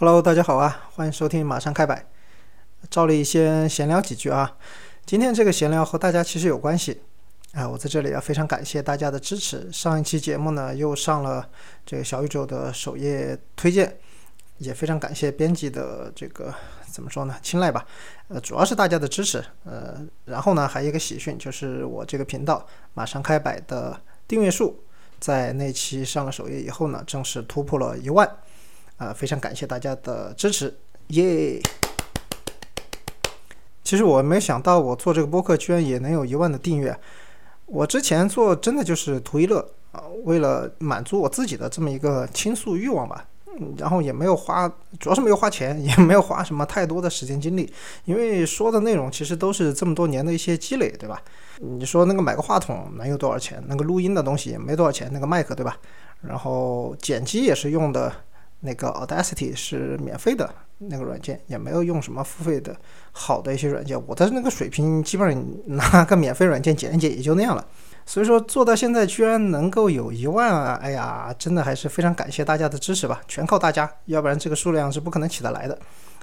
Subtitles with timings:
[0.00, 2.06] Hello，大家好啊，欢迎收听马上开摆。
[2.88, 4.56] 照例先闲聊几句啊。
[5.04, 7.02] 今天这个闲聊和大家其实有关系
[7.52, 9.70] 啊，我在这里要非常感谢大家的支持。
[9.70, 11.46] 上一期节目呢又上了
[11.84, 13.94] 这个小宇宙的首页推荐，
[14.56, 16.50] 也非常感谢编辑的这个
[16.90, 17.84] 怎么说呢青睐吧。
[18.28, 19.44] 呃，主要是大家的支持。
[19.64, 24.82] 呃，然后呢还有一个喜讯，就是我这个频道马上开摆的订阅数
[25.18, 28.26] 在那期上了首页以后呢，正式突破了一万。
[29.00, 30.76] 啊，非常感谢大家的支持，
[31.08, 31.58] 耶！
[33.82, 36.94] 其实我没想到，我做这个播客居然也能有一万的订阅。
[37.64, 43.26] 我之前做真的就是图一乐啊，为了满足我自己的这么一个倾诉欲望吧。
[43.78, 47.72] 然后也没有花，主要是没有花钱，也没有花什么太多的时间精力，
[48.04, 51.22] 因为说的内容其实都是这么多年的一些积累，对吧？
[51.58, 53.64] 你说那个买个话筒能有多少钱？
[53.66, 55.78] 那个录音的东西也没多少钱，那个麦克，对吧？
[56.20, 58.12] 然后剪辑也是用的。
[58.60, 62.76] 那个 Audacity 是免费的那个软件，也没有用什么付费的
[63.12, 64.00] 好的一些软件。
[64.06, 67.66] 我的那个水平，基本上拿个免费软件剪一剪也就那样了。
[68.06, 75.78] 所以说做到现在居然能够有一万啊，哎呀，真的还是非常感谢大家的支持吧，全靠大家，要不然这个数量是不可能起得来的。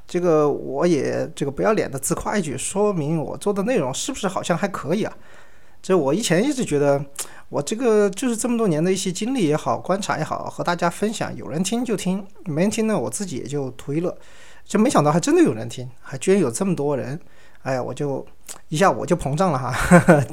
[0.05, 5.13] 这个我也这个不要脸的自夸一句，说明我做的内容是不是好像还可以啊？
[5.81, 7.03] 这我以前一直觉得。
[7.49, 11.33] 我这个就是这么多年的一些经历也好，观察也好，和大家分享。
[11.33, 14.17] 有人听就听，没人听呢，我自己也就图一乐。
[14.65, 17.17] 就没想到还真的有人听，还居然有这么多人。
[17.61, 18.27] 哎呀，我就
[18.67, 19.73] 一下我就膨胀了哈。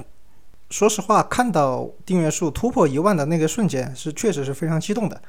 [0.70, 5.23] 说实话，看到订阅数突破一万的那个瞬间，是确实是非常激动的。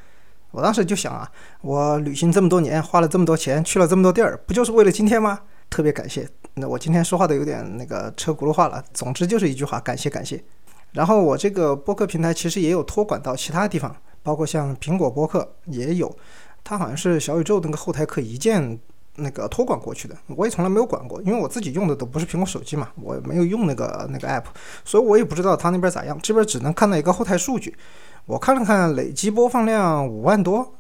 [0.50, 5.42] 我当时就想啊，我旅行这么多年，花了这么多钱，去了这么多地儿，不就是为了今天吗？
[5.76, 6.26] 特别感谢。
[6.54, 10.42] 那我今天说话的有点那个车轱辘话了，总之就是一句话，感谢感谢。
[10.94, 16.10] 然后我这个播客平台其实也有托管到其他地方，包括像苹果播客也有，
[16.64, 18.80] 它好像是小宇宙那个后台可以一键
[19.18, 24.46] 那个托管过去的，我也从来没有管过，因为我自己用的都不是苹果手机嘛，我没有用那个那个 app，
[24.86, 27.76] 所以我也不知道它那边咋样，这边只能看到一个后台数据，
[28.26, 30.75] 我看了看累计播放量五万多，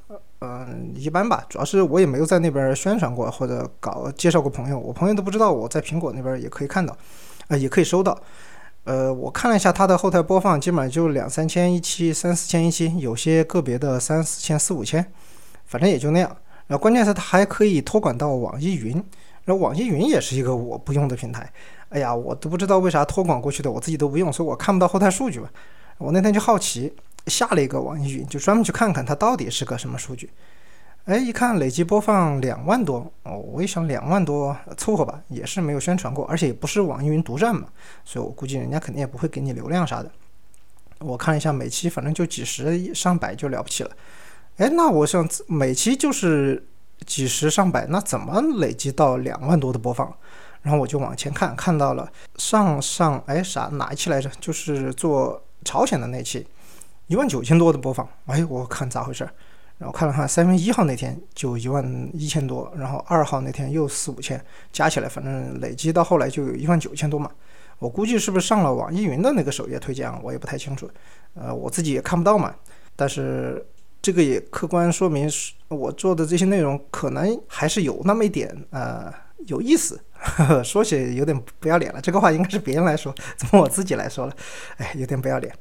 [0.46, 6.96] 嗯，一般吧，主要是我也没有在那边宣传过或者搞介绍过朋友，我朋友都不知道我在苹果那边也可以看到，
[7.48, 8.16] 啊，也可以收到。
[8.84, 15.04] 呃，我看了一下它的后台播放，基本上就两三千一期，三四千一期，有些个别的三四千、四五千，
[15.66, 16.30] 反正也就那样。
[16.68, 18.94] 然后关键是它还可以托管到网易云，
[19.46, 21.52] 然后网易云也是一个我不用的平台。
[21.90, 25.50] 哎呀，我都不知道为啥托管过去的，我自己都不用，所以我看不到后台数据吧。
[25.98, 26.94] 我那天就好奇，
[27.28, 30.30] 下了一个网易云，就专门去看看它到底是个什么数据。
[31.06, 37.68] 哎，一看累计播放两万多哦，我一想两万多凑合吧，也是没有宣传过，而且也不是网易云独占嘛，
[38.04, 40.12] 所以我估计人家肯定也不会给你流量啥的。
[41.00, 43.92] 我看了一下每期，反正就几十上百就了不起了。
[44.58, 46.66] 哎，那我想每期就是
[47.06, 50.12] 几十上百，那怎么累积到两万多的播放？
[50.64, 54.28] 然后我就往前看，看到了上上哎啥哪一期来着？
[54.40, 56.48] 就是做朝鲜的那期，
[57.08, 58.08] 一万九千多的播放。
[58.26, 59.28] 哎，我看咋回事？
[59.78, 67.30] 然后看了看，三月一号那天就一万一千多，然后二号那天又四五千，加起来反正累积到后来就有一万九千多嘛。
[67.78, 70.18] 我估计是不是上了网易云的那个首页推荐啊？
[70.24, 70.90] 我也不太清楚，
[71.34, 72.56] 呃，我自己也看不到嘛。
[72.96, 73.66] 但是
[74.02, 75.30] 这个也客观说明，
[75.68, 79.14] 我做的这些内容可能还是有那么一点呃
[79.48, 80.00] 有意思。
[80.64, 84.34] 说起有点不要脸了，这个话应该是别人来说，怎么我自己来说了？
[84.78, 85.54] 哎，有点不要脸。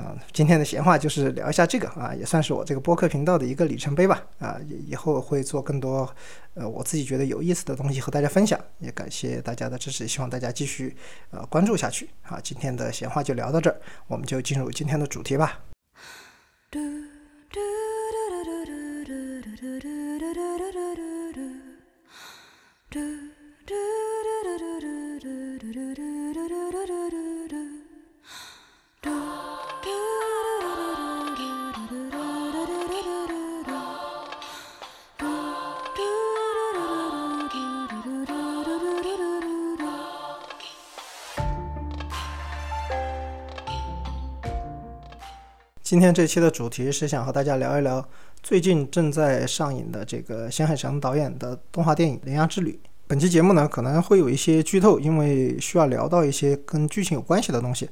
[0.00, 4.26] 啊，今天的闲话就是聊一下这个啊，也算是我这个播客频道的一个里程碑吧。
[4.38, 6.10] 啊，以后会做更多
[6.54, 10.96] 呃我自己觉得有意思的东西和大家分享，也感谢大家的支持，希望大家继续
[11.30, 12.08] 呃关注下去。
[12.22, 15.60] 好，今天的闲话就聊到这儿，我们就进入今天的主题吧。
[29.02, 29.08] 今
[45.98, 48.06] 天这期的主题是想和大家聊一聊
[48.42, 52.78] 最近正在上映的这个新海诚导演的动画电影《铃芽之旅》。
[53.06, 57.88] 本期节目呢可能会有一些剧透，因为需要聊到一些跟剧情有关系的东西。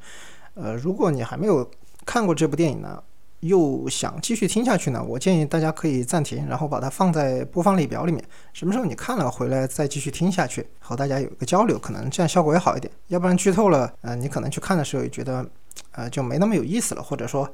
[0.60, 1.70] 呃，如果你还没有
[2.05, 3.00] 看过这部电影呢，
[3.40, 8.22] 又想继续听下去呢，我建议大家可以暂停，然后把它放在播放列表里面。
[8.52, 12.93] 什么时候你看了回来再继续听下去，和大家有一个交流，可能这样效果也好一点。
[13.06, 15.49] 要不然剧透了，呃，你可能去看的时候也觉得，
[15.93, 17.49] 呃，就没那么有意思了，或者说。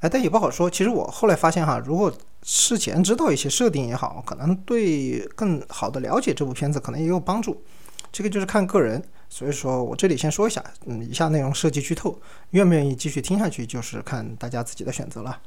[0.00, 0.70] 哎，但也不好说。
[0.70, 2.10] 其实我后来发现哈，如果
[2.42, 7.62] 事前知道一些设定也好，可能对更好的了解这部片子可能也有帮助。
[8.10, 15.40] 这个就是看个人，所以说我这里先说一下，嗯，以下内容涉及剧透，愿不愿意继续听下去就是看大家自己的选择了。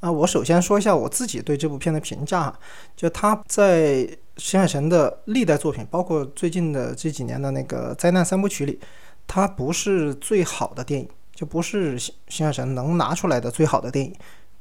[0.00, 2.60] 啊，我首先说一下我自己对这部片的评价哈，
[2.94, 4.06] 就他在
[4.36, 8.78] 新海诚的历代作品，包括最近的这几年的那个灾难三部曲里，
[9.26, 14.14] 它不是最好的电影，就不是新新海诚能拿出来的最好的电影。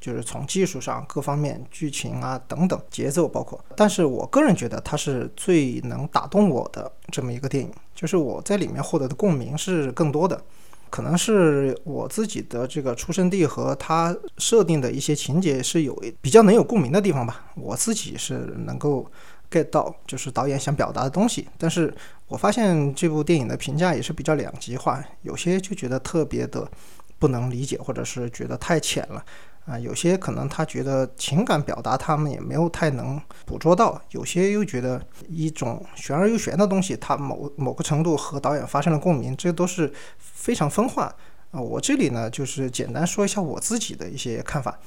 [0.03, 10.43] 就是从技术上各方面、剧情啊等等、节奏包括，但是我个人觉得它是最能打动我的这么一个电影，就是我在里面获得的共鸣是更多的，
[10.89, 19.09] 可能是我自己的这个出生地和它设定的一些情节是有比较能有共鸣的地方吧，我自己是能够
[19.49, 21.93] get 到就是导演想表达的东西，但是
[22.27, 26.69] 我发现这部电影的评价也是比较两极化，有些就觉得特别的
[27.17, 29.23] 不能理解，或者是觉得太浅了。
[29.65, 41.03] 啊，有些可能他觉得情感表达他们也没有太能捕捉到，有些又觉得一种玄而又玄的东西，他某某个程度和导演发生了共鸣，这都是非常分化
[41.51, 41.61] 啊。
[41.61, 44.77] 我这里呢，就是简单说一下我自己的一些看法，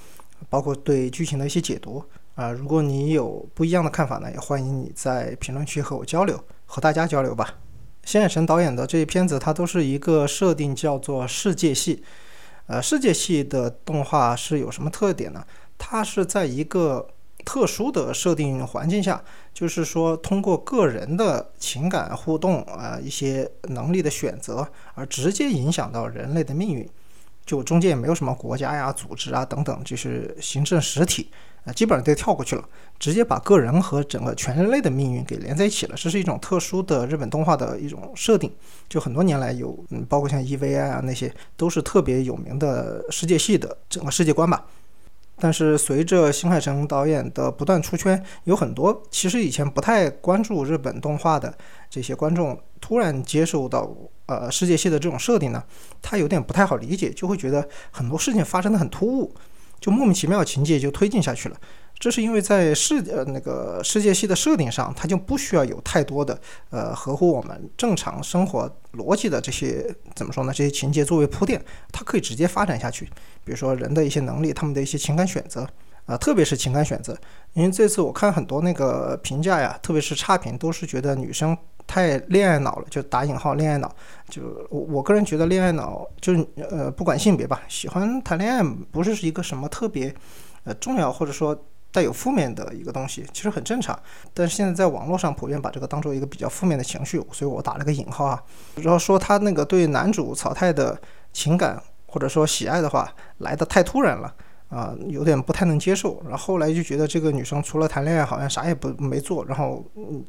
[0.50, 2.50] 包括对剧情的一些解读啊。
[2.50, 7.54] 如果你有不一样的看法呢，也欢迎你在评论区和我交流，和大家交流吧。
[8.04, 12.04] 新海诚导演的这些片子，它都是一个设定叫做世界系。
[12.66, 15.44] 呃，世界系的动画是有什么特点呢？
[15.78, 17.06] 它是在一个
[17.44, 19.22] 特殊的设定环境下，
[19.54, 26.88] 就是说通过个人的情感互动啊，一些能力的选择，而直接影响到人类的命运。
[27.46, 31.30] 就中间也没有什么国家呀、组织啊等等，就是行政实体。
[31.64, 32.62] 啊，基本上都跳过去了，
[32.96, 35.96] 直接把个人和整个全人类的命运给连在一起了。
[35.96, 38.48] 这是一种特殊的日本动画的一种设定，
[38.88, 44.64] 就很多年来有，嗯，包括像 EVA 啊那些，都是特别有名的世界系的整个世界观吧。
[45.40, 51.52] 但是随着新海诚导演的不断出圈，有很多其实以前不太关注日本动画的
[51.90, 53.92] 这些观众，突然接受到
[54.26, 55.62] 呃世界系的这种设定呢，
[56.02, 59.34] 他有点不太好理解，就会觉得很多事情发生的很突兀。
[59.78, 61.56] 就莫名其妙情节就推进下去了，
[61.98, 66.40] 这是因为在世呃那个世界系的设定上，它就不需要有太多的
[66.70, 70.52] 呃合乎我们正常生活逻辑的这些怎么说呢？
[70.52, 71.62] 这些情节作为铺垫，
[71.92, 73.04] 它可以直接发展下去。
[73.44, 75.68] 比如说人的一些能力，他们的一些情感选择
[76.06, 77.14] 啊，特别是情感选择。
[77.52, 81.56] 因为这次我看很多那个评价呀，特别是差评，都是觉得女生。
[81.86, 83.94] 太恋爱脑了，就打引号恋爱脑。
[84.28, 90.14] 就我我个人觉得恋爱脑就是呃不管性别吧，喜欢谈恋爱不是是一个什么特别
[90.64, 91.56] 呃重要或者说
[91.92, 93.98] 带有负面的一个东西，其实很正常。
[94.34, 98.42] 但是现在在网络上普遍把这个当做一个比较负面的情绪，所以我打了个引号啊。
[98.76, 101.00] 然后说他那个对男主草太的
[101.32, 104.34] 情感或者说喜爱的话来的太突然了。
[104.68, 109.84] 啊，有点不太能接受，然后后来就觉得这个女生除了谈恋爱，好像啥也不没做，然后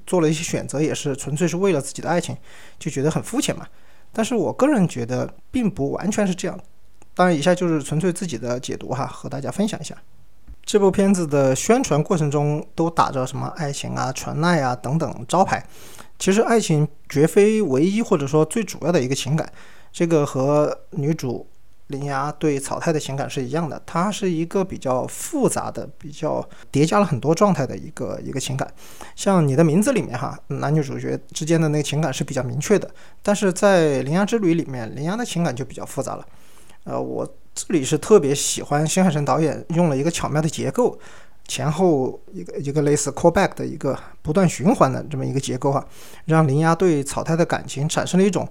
[0.06, 2.38] 做了一些选择，也是纯粹是为了自己的爱情，
[2.78, 3.66] 就觉得很肤浅嘛。
[4.13, 6.60] 但是我个人觉得并不完全是这样。
[7.16, 9.98] 当然，以下就是纯粹自己的解读哈，和大家分享一下。
[10.63, 15.66] 这部片子的宣传过程中都打着什么爱情啊、纯爱啊等等招牌，
[16.19, 19.51] 其实爱情绝非唯一或者说最主要的一个情感，
[19.92, 21.48] 这个和女主。
[21.88, 28.69] 铃芽对草太的情感是一样的，它是一个比较复杂的、比较叠加了很多状态的一个一个情感。
[29.16, 32.89] 像你的名字里面哈，男女主角之间的那个情感是比较明确的，
[33.24, 36.25] 但是在铃芽之旅里面，铃芽的情感就比较复杂了。
[36.84, 37.25] 呃，我
[37.56, 41.00] 这里是特别喜欢新海诚导演用了一个巧妙的结构，
[41.48, 45.88] 前后一个一个类似 callback 的一个不断循环的这么一个结构哈，
[46.25, 48.46] 让铃芽对草太的感情产生了一种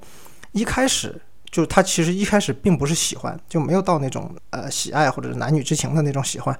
[0.53, 1.21] 一开始。
[1.57, 6.55] 就是他其实一开始并不是喜欢，就没有到那种呃喜爱或者是男女之情的那种喜欢。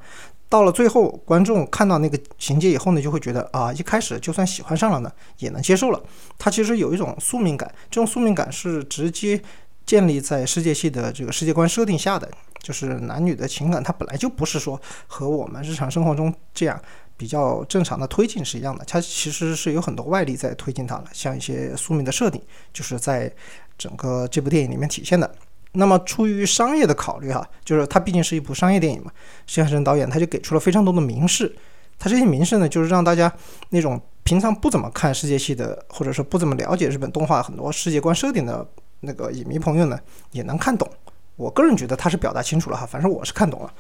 [0.49, 6.03] 到了最后，观众看到那个情节以后呢，就会觉得啊，一开始就算喜欢上了呢，也能接受了。
[6.39, 9.39] 他其实有一种宿命感，这种宿命感是直接
[9.85, 12.27] 建立在世界系的这个世界观设定下的。
[12.63, 16.81] 就是男女的情感，它本来就不是说和我们日常生活中这样
[17.19, 22.41] 比较正常的推进是一样的，它其实是有很多外力在推进它了，像一些宿命的设定，
[22.73, 23.31] 就是在。
[23.79, 25.31] 整个这部电影里面体现的，
[25.73, 29.11] 那么出于商业的考虑哈，就是它毕竟是一部商业电影嘛，
[29.47, 31.55] 新海诚导演他就给出了非常多的明示，
[31.99, 33.33] 他这些明示呢，就是让大家
[33.71, 38.67] 那种平常不怎么看世界系的，或者说不怎么了解日本动画很多世界观设定的
[39.01, 39.99] 那个影迷朋友呢，
[40.33, 40.91] 也能看懂。
[41.37, 43.73] 我个人觉得他是表达清楚了哈，反正我是看懂了。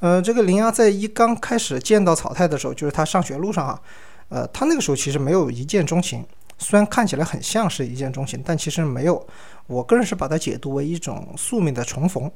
[0.00, 3.82] 呃，这个林芽在一刚开始见到草太的时候，就是他上学路上哈，
[4.28, 6.22] 呃，他那个时候其实没有一见钟情。
[6.62, 9.26] 虽然看起来很像是一见钟情，但其实没有。
[9.66, 12.30] 我个人是把它解读为一种宿命的重逢。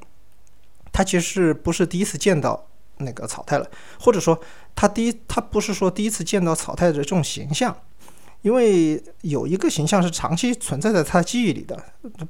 [0.91, 2.67] 他其实不是第一次见到
[2.97, 3.67] 那个草太了，
[3.99, 4.39] 或者说
[4.75, 7.75] 他第一他不是说第一次见到草太的这种形象。
[8.43, 11.83] 因为有一个形象是长期存在在他记忆里的，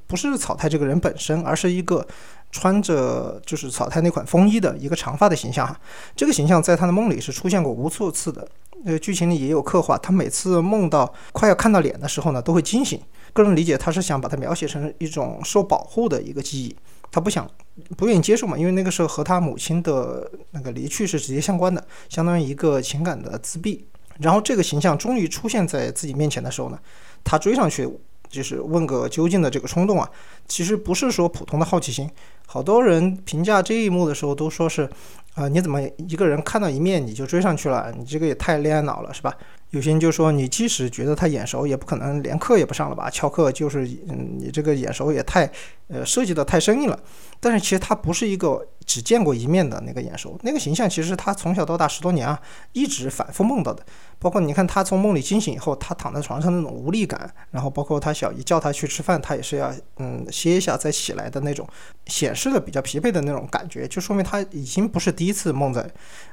[0.06, 2.04] 不是草太这个人本身，而是一个
[2.50, 5.78] 穿着就是草太那款风衣的一个长发的形象哈。
[6.16, 8.48] 这个形象在他的梦里是出现过无数次的，
[8.84, 9.98] 呃，剧情里也有刻画。
[9.98, 13.00] 他每次梦到快要看到脸的时候呢，都会惊醒。
[13.32, 16.74] 个人理解，他是想把它描写成一种受保护的一个记忆，
[17.10, 17.48] 他不想
[17.96, 23.86] 不愿意接受嘛，因为那个时候和他母亲的那个离去是直接相关的，相当于一个情感的自闭。
[24.18, 26.78] 然后这个形象终于出现在自己面前的时候呢，
[27.22, 27.88] 他追上去
[28.28, 30.10] 就是问个究竟的这个冲动啊，
[30.48, 32.10] 其实不是说普通的好奇心。
[32.46, 34.88] 好多人评价这一幕的时候都说是，
[35.34, 37.92] 啊，你怎么一个人看到一面你就追上去了？
[37.96, 39.36] 你这个也太恋爱脑了，是吧？
[39.70, 43.10] 有些人就说，你即使觉得他眼熟，也不可能连课也不上了吧？
[43.10, 45.50] 翘课就是，嗯，你这个眼熟也太，
[45.88, 46.98] 呃，设计的太生硬了。
[47.38, 52.40] 但是其实他不是一个只见过一面的那个眼熟，那个形象其实他从小到大十多年啊，
[52.72, 53.84] 一直反复梦到的。
[54.18, 61.68] 包括你看他从梦里惊醒以后，他躺在床上那种无力感，然后包括他小姨叫他去吃饭，他也是要嗯歇一下再起来的那种，
[62.06, 65.88] 显示的比较疲惫的那种感觉，就说明他已经不是第一次梦在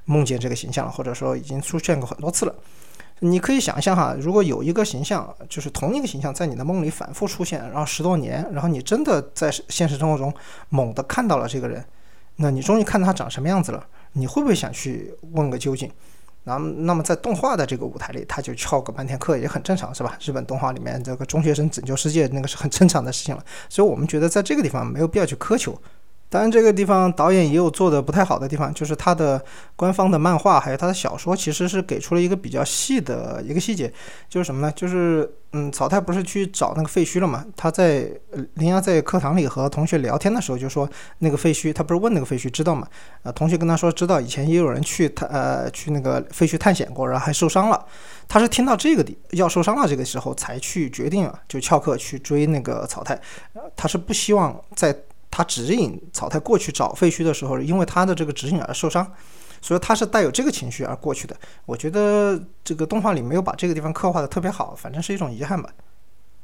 [0.06, 2.56] 梦见这个形象了，或者说已经出现过很多次了。
[3.20, 10.34] 你可以想象哈，如果有一个形象，就是同一个形象在你的梦里反复出现，然后十多年，然后你真的在现实生活中
[10.70, 11.84] 猛地看到了这个人，
[12.36, 15.90] 那你终于看到他长什么样子了，你会不会想去问个究竟？
[16.44, 20.18] 那那么在动画的这个舞台里，他就翘个半天课也很正常，是吧？
[20.22, 25.76] 日本动画里面这个中学生拯救世界那个是很正常的事情了，所以我们觉得在这个地方没有必要去苛求。
[26.28, 29.42] 当然，这个地方导演也有做的不太好的地方，就是他的
[29.76, 33.92] 官方的漫画还有他的小说，其实是给出了一个比较细的一个细节，
[34.28, 34.74] 就是什么呢？
[34.76, 37.46] 就是嗯，草太不是去找那个废墟了嘛？
[37.56, 38.10] 他在
[38.56, 40.90] 林芽在课堂里和同学聊天的时候就说，
[41.20, 42.86] 那个废墟，他不是问那个废墟知道吗？
[43.24, 47.86] 呃，同学跟他说知道，以前也有人去探呃去那个废墟探险过，然后还受伤了。
[48.28, 53.14] 他是听到这个地要受伤了这个时候才去决定啊，就翘课去追那个草太，
[53.54, 54.94] 呃，他是不希望在。
[55.36, 59.06] 他指引草太过去找废墟的时候，因为他的这个指引而受伤，
[59.62, 61.36] 所以他是带有这个情绪而过去的。
[61.66, 65.70] 我觉得这个动画里没有把这个地方刻画的特别好，反正是一种遗憾吧。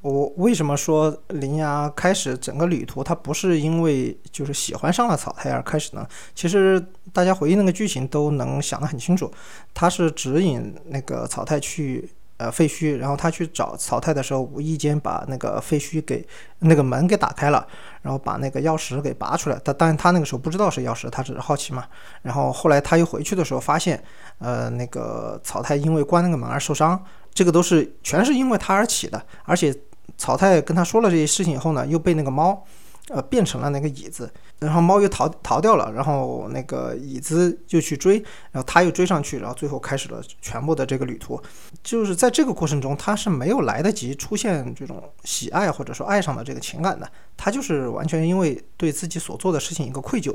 [0.01, 6.05] 我为什么说林芽开始整个旅途，他不是因为就是喜欢上了草太而开始呢？
[6.35, 9.31] 其实大家回忆那个剧情都能想得很清楚，
[9.73, 12.09] 他是指引那个草太去。
[12.41, 17.67] 呃，废墟，然后他去找草太的时候，无意间把那个废墟给那个门给打开了，
[18.01, 19.61] 然后把那个钥匙给拔出来。
[19.63, 21.85] 他当然他那个时候不知道是钥匙，他只是好奇嘛。
[22.23, 24.03] 然后后来他又回去的时候，发现，
[24.39, 26.99] 呃，那个草太因为关那个门而受伤，
[27.31, 29.23] 这个都是全是因为他而起的。
[29.43, 29.71] 而且
[30.17, 32.65] 草太跟他说了这些事情以后呢，又被那个猫。
[33.13, 38.17] 呃，变成了那个椅子，然后猫又逃逃掉了，然后那个椅子就去追，
[38.51, 41.41] 然后他又追上去，然后最后开始了全部的这个旅途。
[41.83, 50.33] 就是在这个过程中，他是没有来得及出现这种喜爱或者说爱上的这个情感的，他就是完全因为对自己所做的事情一个愧疚。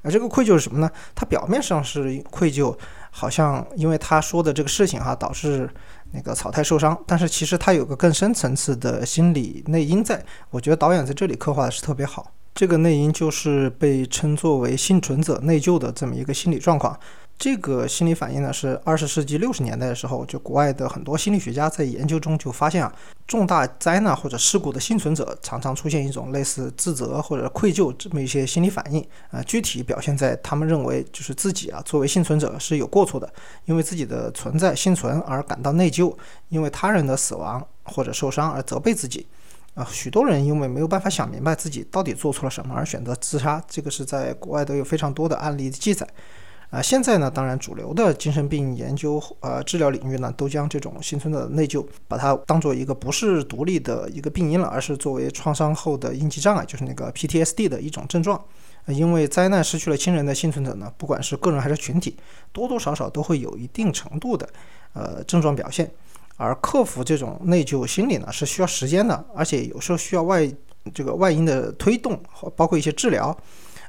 [0.00, 0.90] 而这个愧疚是什么呢？
[1.14, 2.74] 他表面上是愧疚，
[3.10, 5.68] 好像因为他说的这个事情哈，导致。
[6.14, 12.32] 那个草太受伤，但是其实他有个更深层次的心理内因在，我觉得导演在这里刻画的是特别好。
[12.54, 16.96] 这个内因就是被称作为幸存者内疚的这么一个心理状况。
[17.36, 22.90] 这个心理反应呢，是二十世纪六十年代的时候，就国外的很多心理学家在研究中就发现啊，
[23.26, 33.30] 重大灾难或者事故的幸存者常常出现一种类似自责或者愧疚这么一些心理反应啊，具体表现在他们认为就是自己啊作为幸存者是有过错的，
[33.66, 36.16] 因为自己的存在幸存而感到内疚，
[36.48, 39.26] 因为他人的死亡或者受伤而责备自己
[39.74, 46.08] 啊，许多人因为没有办法想明白自己到底做错了什么而选择自杀，这个是在国外都有非常多的案例的记载。
[46.74, 58.44] 啊，现在呢，当然主流的精神病研究呃治疗领域呢，都将这种幸存的内疚，把它当做一个不是独立的一个病因了，而是作为创伤后的应激障碍，就是那个 PTSD 的一种症状。
[58.88, 62.16] 因为灾难失去了亲人的幸存者呢，不管是个人还是群体，
[62.50, 64.48] 多多少少都会有一定程度的
[64.94, 65.88] 呃症状表现。
[66.36, 70.50] 而克服这种内疚心理呢，是需要时间的，而且有时候需要外
[70.92, 72.20] 这个外因的推动，
[72.56, 73.36] 包括一些治疗。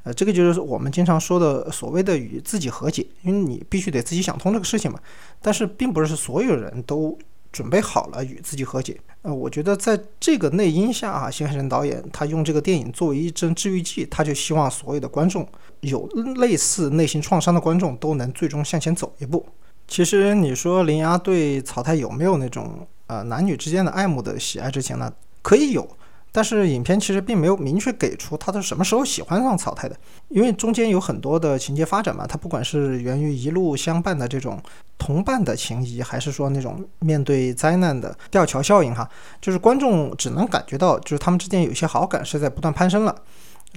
[0.05, 4.99] 呃，这个就是我们经常说的所谓的与自己和解，因为你必须得自己想通这个事情嘛。
[5.41, 7.17] 但是并不是所有人都
[7.51, 8.95] 准备好了与自己和解。
[9.23, 15.47] 呃，我觉得在这个内因下啊，新海诚导演他用这个电影作为一针治愈剂，他就希望所有的观众
[15.79, 19.43] 有类似内心创伤的观众都能最终向前走一步。
[19.87, 25.11] 其实你说林芽对草太有没有那种呃男女之间的爱慕的喜爱之情呢？
[25.41, 25.87] 可以有。
[26.35, 29.95] 但是影片其实并没有明确给出他是什么时候喜欢上草太的，
[30.27, 34.61] 因为中间有很多的情节发展嘛，他不管是源于一路相伴的这种
[34.97, 43.15] 同伴的情谊，还是说那种面对灾难的吊桥效应哈，就是观众只能感觉到就是他们之间有些好感是在不断攀升了。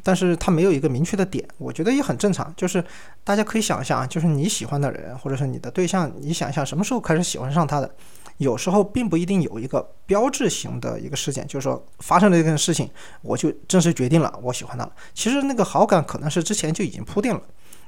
[0.02, 2.52] 但是他没有一个明确的点，我觉得也很正常。
[2.56, 2.84] 就是
[3.24, 7.90] 大家可以想象，就是你喜欢的人，或者是你的对象，你想一下什么时候开始喜欢上他的？
[8.38, 12.88] 有时候并不一定有一个标志型的一个事件，就是说发生了一件事情，
[13.20, 14.92] 我就正式决定了我喜欢他了。
[15.12, 17.42] 其实那个好感可能是之前就已经铺垫了。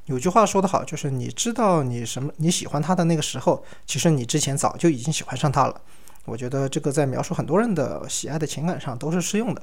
[0.06, 5.80] 有句话说得好，就是你知道你什么你喜欢他的那个时候，其实你之前早就已经喜欢上他了。
[6.24, 9.62] 我觉得这个在描述很多人的喜爱的情感上都是适用的。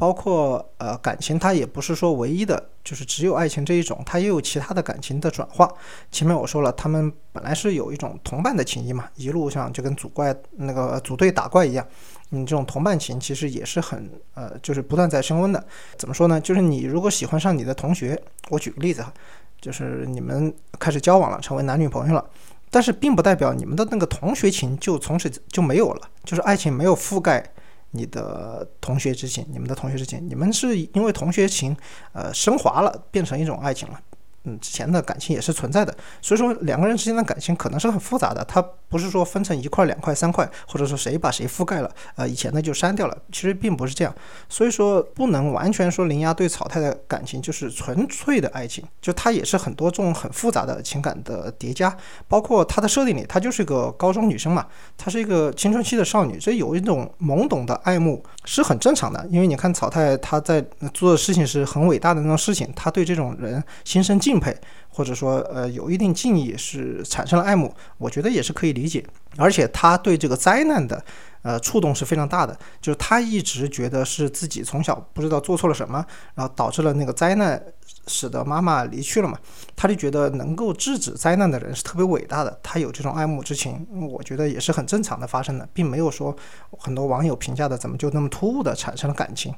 [0.00, 5.70] 包括呃感情，它也不是说唯一的，就是只有爱情这一种，它也有其他的感情的转化。
[6.10, 11.86] 前面我说了，他们本来是有一种同伴的情谊嘛，一路上就跟组怪那个组队打怪一样，
[12.30, 15.62] 你这种同伴情其实也是很呃，就是不断在升温的。
[15.98, 16.40] 怎么说呢？
[16.40, 19.12] 就是你如果喜欢上你的同学，我举个例子哈，
[19.60, 22.24] 就是你们开始交往了，成为男女朋友了，
[22.70, 27.44] 但是并不代表你们的那个同学情就从此就没有了，就是爱情没有覆盖。
[27.92, 31.76] 你的同学之情，你们的同学之情，你们是因为同学情，
[32.12, 34.00] 呃，升华了，变成一种爱情了。
[34.44, 44.14] 嗯，之前的感情也是存在的，所以说两个人之间的感情可能是很复杂的，它不是说分成一块、两块、三块，或者说谁把谁覆盖了，呃，以前的就删掉了，其实并不是这样，
[44.48, 51.94] 所以说不能完全说林芽对草太的感情就是纯粹的爱情，就她也是很多种很复杂的情感的叠加，
[52.26, 54.66] 包括她的设定里，她就是一个高中女生嘛，
[54.96, 64.30] 她是一个青春期的少女，所以有一种懵懂的爱慕是很正常的，因为你看草太她在做的事情是很伟大的那种事情，她对这种人心生敬。
[64.40, 64.56] 配，
[64.88, 69.04] 或者说呃有一定敬意，是产生了爱慕，我觉得也是可以理解。
[69.36, 71.04] 而且他对这个灾难的
[71.42, 76.04] 呃触动是非常大的，就是他一直觉得是自己从小不知道做错了什么，
[76.34, 77.62] 然后导致了那个灾难，
[78.08, 79.38] 使得妈妈离去了嘛。
[79.76, 86.34] 他就觉得能够制止灾难的人是特别伟大的，他有这种爱慕之情，我觉得也是很正常的发生的，并没有说
[86.78, 89.54] 很多网友评价的怎么就那么突兀的产生了感情。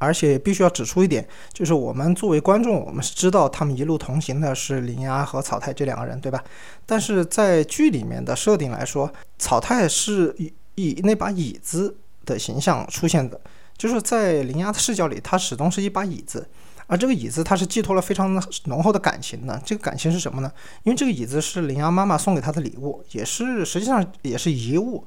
[0.00, 6.42] 而且必须要指出一点，就是我们作为观众，我们是知道他们一路同行的是林芽和草太这两个人，对吧？
[6.86, 13.38] 但是在剧里面的设定来说，草太是以以那把椅子的形象出现的，
[13.76, 16.48] 就是在林芽的视角里，它始终是一把椅子，
[16.86, 19.60] 而这个椅子它是寄托了非常浓厚的感情的。
[19.66, 20.50] 这个感情是什么呢？
[20.84, 25.04] 因为这个椅子是林芽妈妈送给他的礼物，也是实际上也是遗物，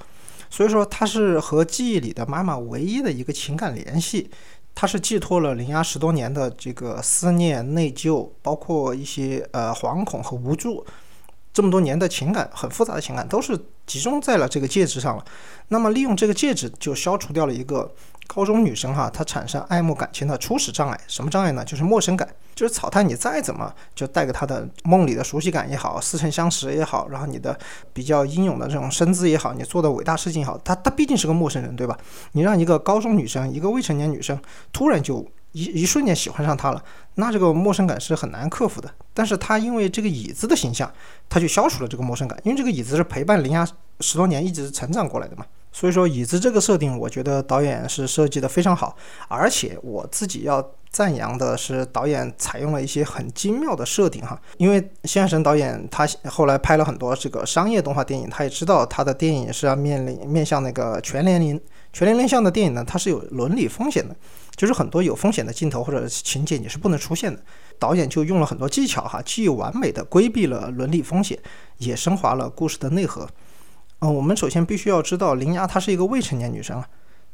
[0.52, 4.30] 所以说它是和记忆里的妈妈唯一的一个情感联系。
[4.76, 10.86] 他是寄托了林芽十多年的这个思念、内疚，包括一些呃惶恐和无助，
[11.54, 15.26] 这么多年的情感，很复杂的情感，都是集中在了这个戒指上了。
[15.68, 17.94] 那么利用这个戒指，就消除掉了一个。
[18.28, 21.64] 高中女生哈，她产生爱慕感情的初始障碍，什么障碍呢？
[21.64, 22.28] 就是陌生感。
[22.56, 27.58] 就是草太，你再怎么就带给她的梦里的熟悉感也好，似曾相识也好，然后你的
[27.92, 31.98] 比较英勇的这种身姿也好，你做的伟大事情也好，她她毕竟是个陌生人，对吧？
[32.34, 34.40] 你让一个高中女生，一个未成年女生，
[34.72, 36.84] 突然就一一瞬间喜欢上他了，
[37.16, 38.88] 那这个陌生感是很难克服的。
[39.16, 40.92] 但是她因为这个椅子的形象，
[41.28, 43.68] 她就消除了这个陌生感，因为这个椅子是陪伴林芽
[44.00, 45.44] 十多年，一直成长过来的嘛。
[45.74, 48.96] 所以说，椅子这个设定，我觉得导演是设计的非常好，
[49.28, 54.40] 而且我自己要赞扬的是，导演采用了一些很精妙的设定哈。
[54.58, 61.60] 因为谢安神导演他后来拍了很多这个商业动画电影，他也知道他的电影是要面临面向那个全年龄、
[61.92, 64.16] 全年龄向的电影呢，它是有伦理风险的，
[64.56, 67.42] 就是很多有风险的镜头或者情节你是不能出现的。
[67.80, 71.38] 导演就用了很多技巧哈，既完美的规避了伦理风险，
[71.80, 73.28] 也升华了故事的内核。
[74.06, 76.86] 嗯，我们首先必须要知道，林芽她是一个未成年女生啊，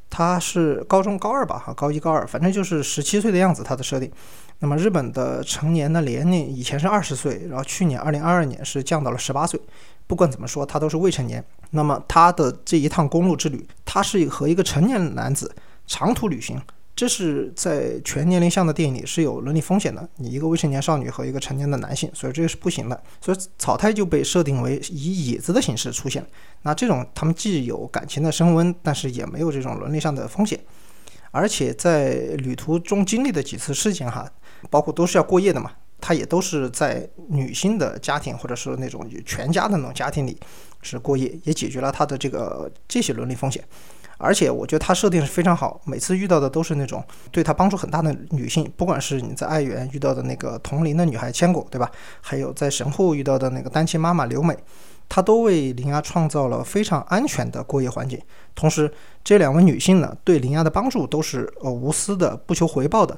[0.08, 3.64] 她是高中高二吧，哈，高一高二，反正就是十七岁的样子。
[3.64, 4.12] 她的设定，
[4.60, 9.60] 那么日本的成年的年龄以前是二十岁，然后去年二零二二年是降到了十八岁。
[10.06, 11.44] 不管怎么说，她都是未成年。
[11.72, 15.52] 那么她的这一趟公路之旅，她是和一个成年男子
[15.88, 16.62] 长途旅行。
[17.00, 23.04] 这是在全年龄向的电影里是有伦理风险的，你一个未成年少女和一个成年的男性，所以这个是不行的。
[23.22, 26.22] 所以草太就被设定为以椅子的形式出现。
[26.64, 30.60] 那这种他们既有感情的升温，但是也没有这种伦理上的风险。
[31.32, 34.30] 而且在旅途中经历的几次事情哈，
[34.70, 40.38] 包括都是要过夜的嘛，他也都是在女性的家庭或者是那种全家的那种家庭里
[40.82, 43.64] 是过夜，也解决了他的这个这些伦理风险。
[44.20, 47.02] 而且我觉得他设定是非常好，每次遇到的都是那种
[47.32, 51.90] 对他帮助很大的女性，不管是你在爱媛遇到的那个同龄的女孩千果，对吧？
[52.20, 54.56] 还有在神户遇到的那个单亲妈妈刘美，
[55.08, 58.20] 他都为铃芽创造了非常安全的过夜环境。
[58.54, 58.92] 同时，
[59.24, 63.18] 这两位女性呢，对铃芽的帮助都是呃无私的，不求回报的。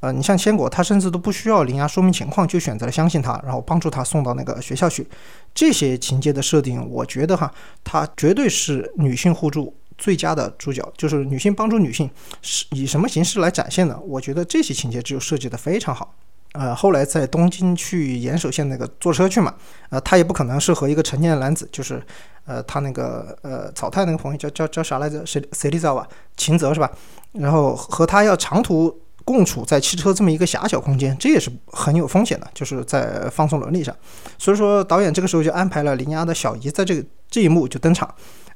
[0.00, 5.06] 呃，你像千果，她甚至都不需要铃芽说明情况，就选择了相信他，然后帮助他送到那个学校去。
[5.54, 7.48] 这些情节的设定，我觉得哈，
[7.84, 12.10] 他绝对是女性互助最佳的主角，就是女性帮助女性
[12.42, 13.96] 是以什么形式来展现的？
[14.00, 16.12] 我觉得这些情节就设计的非常好。
[16.54, 19.54] 呃，后来在东京去岩手县那个坐车去嘛，
[19.90, 22.02] 呃，他也不可能是和一个成年男子，就是
[22.44, 25.24] 呃，他那个呃草太那个朋友叫叫叫啥来着？
[25.24, 26.08] 谁谁知道吧？
[26.36, 26.90] 秦泽是吧？
[27.34, 29.00] 然后和他要长途。
[29.24, 33.94] 共处在汽车这么一个狭小空间，这也是很有风险的，就是在放松伦理上。
[34.36, 38.12] 所以说，导演这个时候就安排了林丫的小姨在这个这一幕就登场，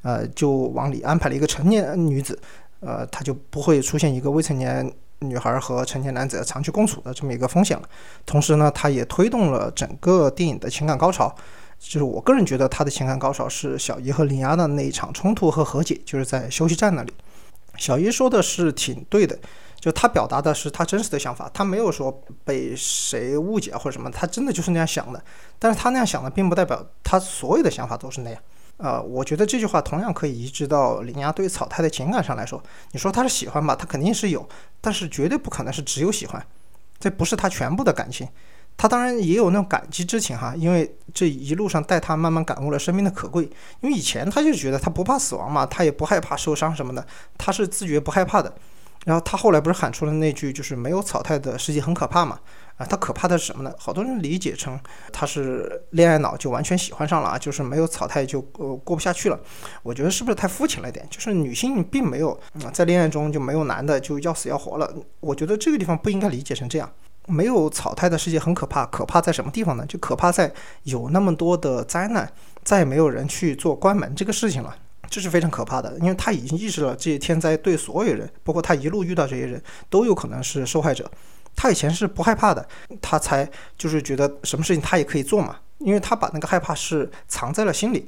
[0.06, 2.38] 呃，就往里安排了一个成年女子，
[2.78, 4.88] 呃，她就不会出现一个未成年
[5.18, 7.88] 女孩和成年男子长期共处的这么一个风险了。
[8.24, 11.34] 同时呢，他也推动了整个电影的情感高潮。
[11.80, 17.12] 就是我个人觉得他的情感高潮是小姨和林丫的那一场冲突和和解，就是在休息站那里。
[17.76, 19.36] 小姨说的是挺对的。
[19.78, 25.22] 就他表达的是他真实的想法，他没有说被谁误解或者什么，他真的就是那样想的。
[25.58, 28.40] 但是他那样想的，并不代表他所有的想法都是那样。
[28.78, 32.62] 呃，我觉得这句话同样可以移植到林芽对草太的情感上来说。
[32.92, 34.46] 你说他是喜欢吧，他肯定是有，
[34.80, 36.46] 但是绝对不可能是只有喜欢，
[36.98, 38.28] 这不是他全部的感情。
[38.76, 43.44] 他当然也有那种感激之情哈，因为这一路上带他慢慢感悟了生命的可贵。
[43.80, 47.06] 因为以前他就觉得他不怕死亡嘛，他也不害怕受伤什么的，
[47.38, 48.54] 他是自觉不害怕的。
[49.06, 52.40] 然后他后来不是喊出了那句，就是没有草太的世界很可怕嘛？
[52.76, 53.72] 啊，他可怕的是什么呢？
[53.78, 54.78] 好多人理解成
[55.12, 59.38] 他是恋爱脑，就完全喜欢上了啊，就是没有草太就呃过不下去了。
[59.84, 61.06] 我觉得是不是太肤浅了一点？
[61.08, 62.32] 就是女性并没有
[62.64, 64.92] 啊在恋爱中就没有男的就要死要活了。
[65.20, 66.90] 我觉得这个地方不应该理解成这样。
[67.28, 69.86] 没有草太的世界很可怕，可怕在什么地方呢？
[69.86, 72.30] 就可怕在有那么多的灾难，
[72.64, 74.76] 再也没有人去做关门这个事情了。
[75.08, 81.10] 这是非常可怕的，因为他已经意识了这些天灾对所有人，包括他一路遇到这些人都有可能是受害者。
[81.54, 82.66] 他以前是不害怕的，
[83.00, 88.06] 他才就是觉得什么事情他也可以做嘛，因为他把那个害怕是藏在了心里。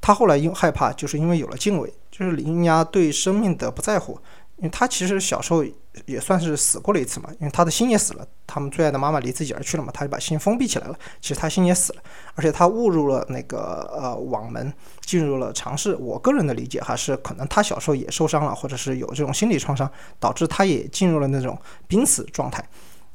[0.00, 4.18] 他后来因害怕，就是因为有了敬畏，就是林芽对生命的不在乎。
[4.56, 5.64] 因为他其实小时候
[6.06, 10.98] 也算是死过了一次嘛，因为他的心也死了，他们最爱的妈妈离自己而去了嘛，他就把心封闭起来了。
[11.20, 12.02] 其实他心也死了，
[12.34, 15.94] 而且他误入了那个呃网门，进入了尝试。
[15.96, 22.66] 我个人的理解还是可能他小时候也受伤了，或者是有这种心理创伤，导致他也进入了那种濒死状态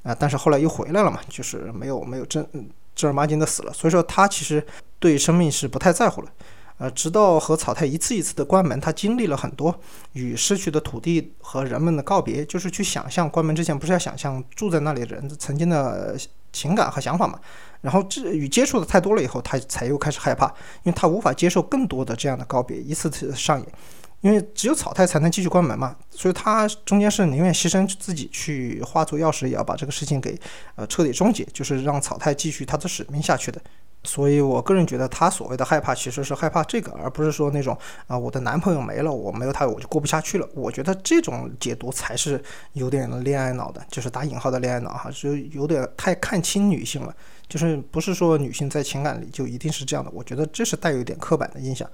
[0.03, 0.15] 啊。
[0.19, 2.47] 但是后来又回来了嘛，就是没有没有正
[2.95, 3.73] 正儿八经的死了。
[3.73, 4.63] 所以说他其实
[4.99, 6.31] 对生命是不太在乎了。
[6.77, 9.77] 呃，直到和草太一次一次的关门，他经历了很多
[10.13, 16.15] 与失去的土地和人们的告别，就是去想象关门之前不是要想象住在那里的人曾经的
[16.53, 17.39] 情感和想法嘛？
[17.81, 20.45] 然后这与接触的太多了以后，他才又开始害怕，
[20.83, 23.67] 因为他无法接受更多的这样的告别一次次上演，
[24.21, 30.39] 因为只有草太才能继续关门嘛，所以他中间是宁愿牺牲自己去化作钥匙，也要把这个事情给
[30.75, 33.59] 呃彻底终结，就是让草太继续他的使命下去的。
[34.07, 40.47] 所以，我个人觉得他所谓的害怕，其实是害怕这个，而不是说那种啊，我的男朋友没了，我没有他，我就过不下去了。
[40.55, 42.41] 我觉得这种解读才是
[42.71, 47.13] 有点恋爱脑的，就是打引号的恋爱脑哈，就有点太看清女性了。
[47.49, 50.09] 就是不是说女性在情感里就一定是这样的？
[50.13, 51.85] 我觉得这是带有一点刻板的印象。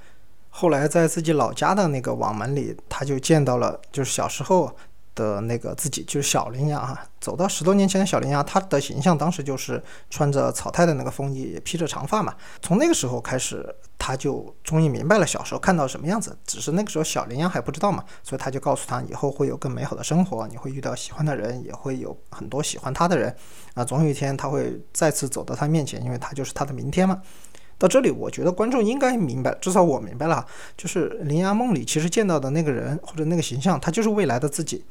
[0.49, 4.71] 后来在自己老家的那个网门里，他就见到了，就是小时候。
[5.15, 12.36] 的那个自己就是小羚羊哈，走到十多年前的小羚羊，他的形象当时就是穿着草太的那个风衣，披着长发嘛。
[12.62, 23.36] 从那个时候开始，他就终于明白了小时候看到什么样子，只是那个时候小羚羊还不知道嘛，所以他就告诉他以后会有更美好的生活，你会遇到喜欢的人，也会有很多喜欢他的人
[23.73, 27.21] 啊，总有一天他会再次走到他面前，因为他就是他的明天嘛。
[27.84, 30.46] 到这里，我觉得观众应该明白，至少我明白了，
[30.78, 34.86] 就是林芽梦里其实见到的那个人或者那个形象，他就是未来的自己。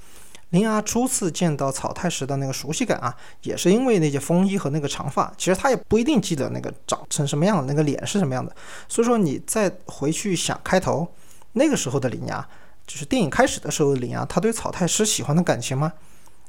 [0.51, 5.33] 林芽初次见到草太时的那个熟悉感啊，也是因为那件风衣和那个长发。
[5.39, 8.55] 其实他也不一定记得那个长成什么样的，那个脸是什么样的。
[8.87, 11.09] 所以说，你再回去想开头
[11.53, 12.47] 那个时候的林芽，
[12.87, 15.91] 就是电影开始的时候的林芽，他对草太师喜欢的感情吗？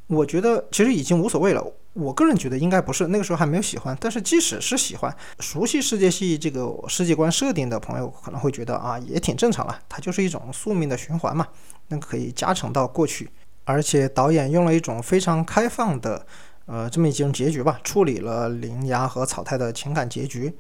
[0.08, 1.66] 我觉得其实已经无所谓了。
[1.94, 3.96] 我个人觉得应该不是，那个时候还没有喜欢。
[4.02, 9.80] 但是即使是喜欢，熟悉世界系这个世界观设定的朋友可能会觉得啊，也挺正常了。
[9.88, 11.48] 它就是一种宿命的循环嘛，
[11.90, 13.30] 那可以加成到过去。
[13.66, 16.26] 而且导演用了一种非常开放的，
[16.66, 20.52] 呃，这么一种结局吧，处理了铃芽和草太的情感结局。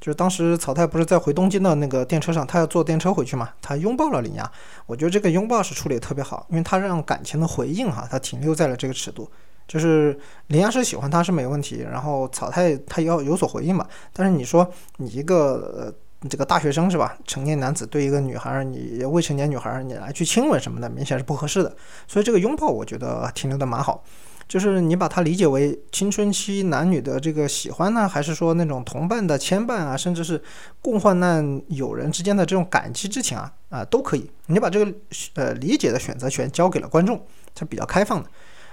[0.00, 4.50] 就是当时草太不是在回东京的那个电车上，他要坐电车回去嘛，他拥抱了林亚。
[4.86, 9.30] 我觉得这个拥抱是处理的特别好，因为他让感情的回应哈，他停留在了这个尺度。
[9.68, 13.86] 就是林亚是喜欢他是没问题，然后草太他要有所回应嘛。
[14.12, 21.76] 但是你说你一个呃这个大学生是吧，成年男子对一个女孩，你未成年女孩你来去亲吻什么的，明显是不合适的。
[22.08, 24.02] 所以这个拥抱我觉得停留的蛮好。
[24.50, 30.42] 就是你把它理解为青春期男女的这个喜欢呢，还是说那种同伴的牵绊啊，甚至是
[30.82, 34.28] 共患难友人之间的这种感激之情啊啊都可以。
[34.46, 34.92] 你把这个
[35.34, 38.28] 呃理解的选择权交给了观众，它比较开放的。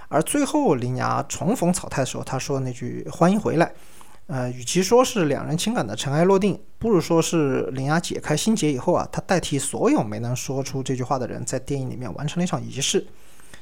[0.08, 3.72] 而最后林芽重逢草太的时候，他说那句“欢迎回来”，
[4.26, 13.06] 呃，与其说是两人情感的尘埃落定，不如说是林芽解开心结以后啊，他代替所有没能说出这句话的人，在电影里面完成了一场仪式。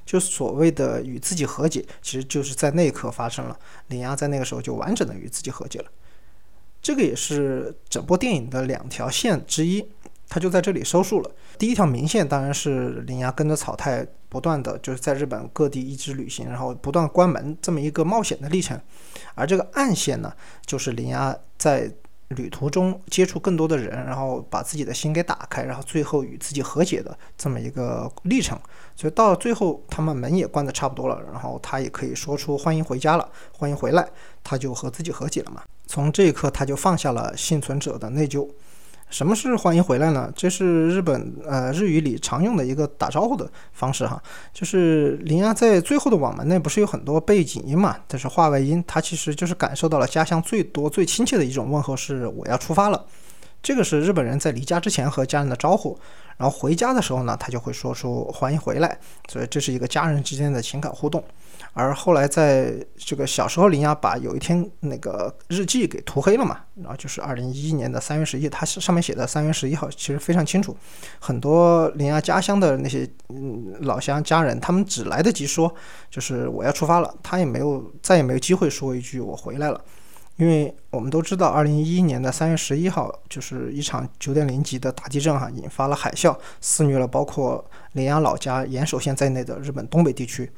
[0.07, 3.59] 就所谓的与自己和解，其实就是在那一刻发生了。
[3.89, 5.87] 林芽在那个时候就完整的与自己和解了。
[6.81, 9.85] 这个也是整部电影的两条线之一，
[10.29, 11.31] 它就在这里收束了。
[11.59, 18.81] 第一条明线当然是林芽跟着草太不断的就是在日本各地一直旅行，然后不断关门这么一个冒险的历程。
[19.35, 20.33] 而这个暗线呢，
[20.65, 21.93] 就是林芽在。
[22.29, 28.59] 旅途中接触更多的人，然后把自己的心给打开，然后最后与自己和解的这么一个历程。
[28.97, 34.09] 所以到了最后，他们门也关得差不多了，然后他也可以说出“欢迎回家了，欢迎回来”，
[34.43, 35.63] 他就和自己和解了嘛。
[35.87, 38.49] 从这一刻，他就放下了幸存者的内疚。
[39.09, 40.31] 什么是欢迎回来呢？
[40.35, 44.21] 这是日本呃日语里常用的一个打招呼的方式哈。
[44.53, 47.97] 就是林芽在最后的网门内不是有很多背景音嘛？
[48.09, 53.05] 但是话外音，他其实就是感受到了家乡最多最亲切的一种问候是我要出发了。
[53.63, 55.99] 这个是日本人在离家之前和家人的招呼，
[56.37, 58.99] 然后回家的时候呢，他就会说出欢迎回来。
[59.29, 61.23] 所以这是一个家人之间的情感互动。
[61.79, 70.75] 而后来，在这个小时候，林芽把有一天那个日记给涂黑了嘛，然后就是二零一一年的三月十一，他上面写的三月十一号，其实非常清楚。
[71.19, 75.71] 很多林芽家乡的那些嗯老乡家人，他们只来得及说，
[76.11, 79.79] 就是我要出发了，他也没有再也没有机会说一句我回来了。
[80.37, 87.63] 因为我们都知道，二零一一年的三月十一号，就是一场九点零级的大地震哈，引发了海啸，肆虐了包括
[87.93, 90.51] 林芽老家岩手县在内的日本东北地区。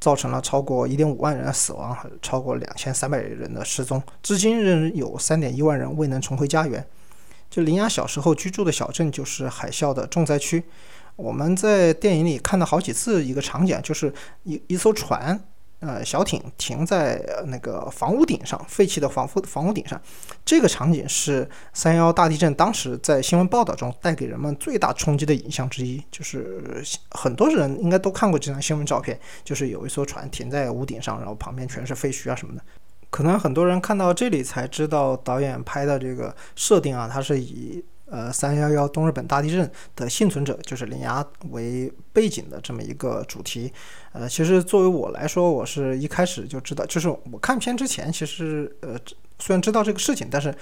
[0.00, 6.84] 造成了超过一点五万人死亡，超过两千三百人的失踪，至今仍有三点一万人未能重回家园。
[7.50, 10.64] 就林芽小时候居住的小镇就是海啸的重灾区。
[11.16, 14.12] 我们在电影里看到好几次一个场景，就是
[14.44, 15.38] 一一艘船。
[15.80, 19.98] 呃，小艇停在那个房屋顶上，废弃的房屋房屋顶上，
[20.44, 26.02] 这个场景是三幺大地震当时在新闻报道中带给人们最大冲击的影像之一。
[26.10, 32.62] 就是很多人应该都看过这张新闻照片，就是有一艘船停在屋顶上，然后旁边全是废墟啊什么的。
[33.08, 37.82] 可能很多人看到这里才知道导演拍的这个设定啊，它是以。
[38.10, 43.72] 呃，三幺幺东日本大地震的幸存者就是林芽为背景的这么一个主题。
[44.12, 48.98] 呃，其实作为我来说，我是一开始就知道，就是我看片之前，其实呃
[49.38, 50.52] 虽然知道这个事情，但是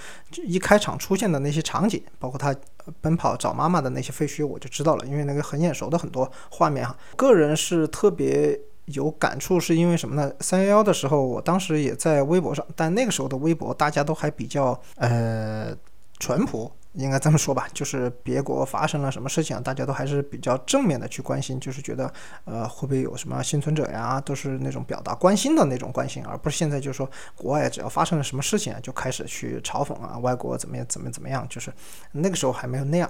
[0.45, 2.55] 一开场出现的那些场景，包括他
[3.01, 6.95] 奔跑找妈妈的那些废墟，我就知道了，因为那个很眼熟的很多画面哈。
[7.15, 10.31] 个人是特别有感触，是因为什么呢？
[10.39, 15.75] 三幺幺的时候，我当时也在微博上，但那个时候的微博大家都还比较呃
[16.19, 16.71] 淳朴。
[16.93, 22.11] 应该这么说吧，就是别国发生了什么事情，大家都还是比较正面的去关心，就是觉得，
[22.45, 31.71] 呃，会不会有什么幸存者呀，都是那种表达关心的那种关心，而不是现在就是说国外只要发生了什么事情就开始去嘲讽啊，外国怎么样怎么怎么样，就是
[32.11, 33.09] 那个时候还没有那样。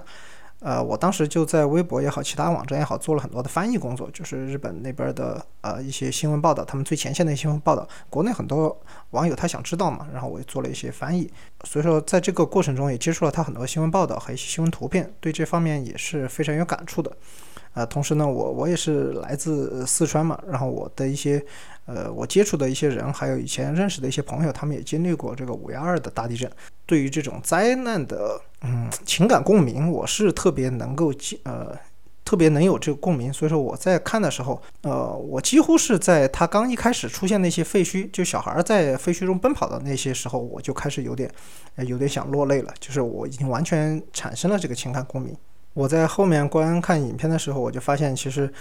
[0.60, 8.78] 呃，我当时就在微博也好，其他网站也好，做了很多的翻译工作，就是日本那边的呃一些新闻报道，他们最前线的新闻报道，国内很多
[9.10, 11.30] 网友他想知道嘛，然后我也做了一些翻译，
[11.64, 17.10] 所以说在这个过程中也接触了他很多新闻报道和一些新闻图片，对这方面也是非常有感触的。
[17.72, 21.42] 呃，同时呢，我我也是来自四川嘛，然后我的一些
[21.86, 26.50] 呃我接触的一些人，还有以前认识的一些朋友，他们也经历过这个五幺二的大地震，
[26.86, 31.76] 对于这种灾难的嗯情感共鸣，我是特别能够接呃
[32.24, 41.28] 特别能有这个共鸣，所以说我在看的时候，呃，我几乎是在他刚一开始出现那些废墟，就小孩在废墟中奔跑的那些时候，我就开始有点
[41.78, 45.36] 有点想落泪了，就是我已经完全产生了这个情感共鸣。
[45.72, 48.52] 我在后面观看影片的时候，我就发现，其实，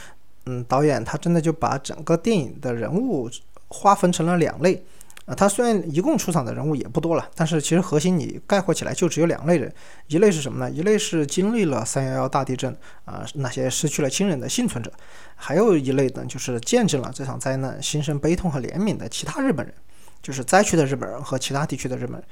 [0.45, 3.29] 嗯，导演他真的就把整个电影的人物
[3.67, 4.83] 划分成了两类，
[5.25, 9.71] 啊，他虽然一共出场的人物也不多了，但是其实核心你概括起来就只有两类人，
[10.07, 10.71] 一类是什么呢？
[10.71, 12.75] 一类是经历了三幺幺大地震
[13.05, 14.91] 啊那些失去了亲人的幸存者，
[15.35, 19.75] 还有一类呢就是见证了这场灾难、心生悲痛和怜悯的其他日本人，
[20.23, 22.23] 就是灾区的日本人和其他地区的日本人。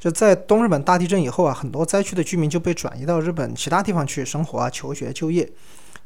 [0.00, 5.46] 就在东日本大地震以后啊，很多灾区的居民就被转移到日本其他地方去生活啊、求学、就业，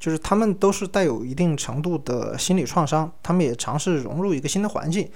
[0.04, 5.08] 就是他们都是带有一定程度的心理创伤，他们也尝试融入一个新的环境。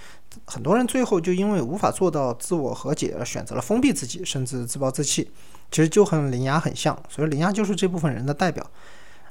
[0.46, 5.30] 很多人最后就因为无法做到自我和解，而选择了封闭自己，甚至自暴自弃。
[5.70, 8.64] 其实就和林芽很像，所以林芽就是这部分人的代表。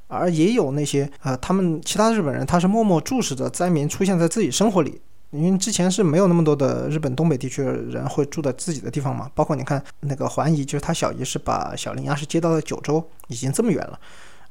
[0.06, 5.02] 而也有那些呃，他们其他日本人，他是默默注视着灾民出现在自己生活里。
[5.32, 14.00] 因为之前是没有那么多的日本东北地区的人会住在自己的地方嘛，包括你看那个环姨，就是他小姨是把小林鸭是接到了九州，已经这么远了。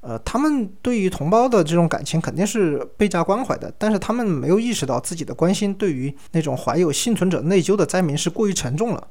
[0.06, 9.08] 呃，他们对于同胞的这种感情肯定是倍加关怀的，但是他们没有意识到自己的关心对于那种怀有幸存者内疚的灾民是过于沉重了。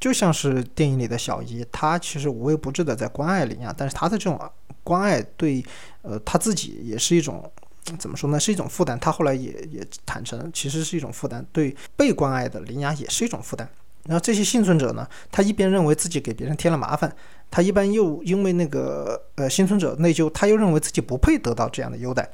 [0.00, 4.40] 就像是电影里的小姨，她其实无微不至的在关爱林亚，但是她的这种
[4.82, 5.62] 关爱对
[6.02, 7.50] 呃他自己也是一种。
[7.98, 8.38] 怎么说呢？
[8.38, 9.00] 是一种负担。
[9.00, 11.42] 他后来也也坦诚，其实是一种负担。
[11.50, 13.66] 对被关爱的林芽也是一种负担。
[14.06, 17.14] 然后这些幸存者呢，他一边认为自己给别人添了麻烦，
[17.50, 22.28] 他一般又因为那个呃幸存者内疚，他又认为自己不配得到这样的优待。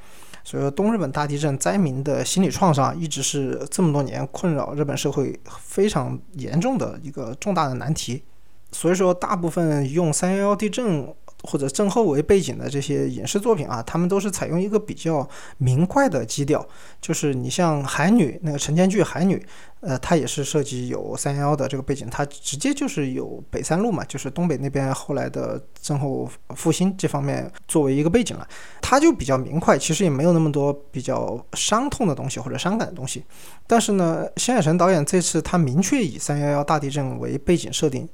[0.45, 8.23] 所以说，东日本大地震灾民的心理创伤一直是这么多年困扰日本社会非常严重的一个重大的难题。
[8.71, 11.15] 所以说，大部分用三幺幺地震。
[11.45, 15.29] 或者震后为背景的这些影视作品啊，他们都是采用一个比较
[15.59, 16.67] 明快的基调，
[17.01, 19.37] 就是你像《海女》那个陈建剧《海女》，
[19.81, 28.49] 呃，它也是涉及有三幺幺的这个背景，它直接就是有北三路嘛，就是东北那边后来的震后复兴这方面作为一个背景了，
[28.81, 33.23] 它就比较明快，其实也没有那么多比较伤痛的东西或者伤感的东西。
[33.67, 38.09] 但是呢，新海诚导演这次他明确以三幺幺大地震为背景设定。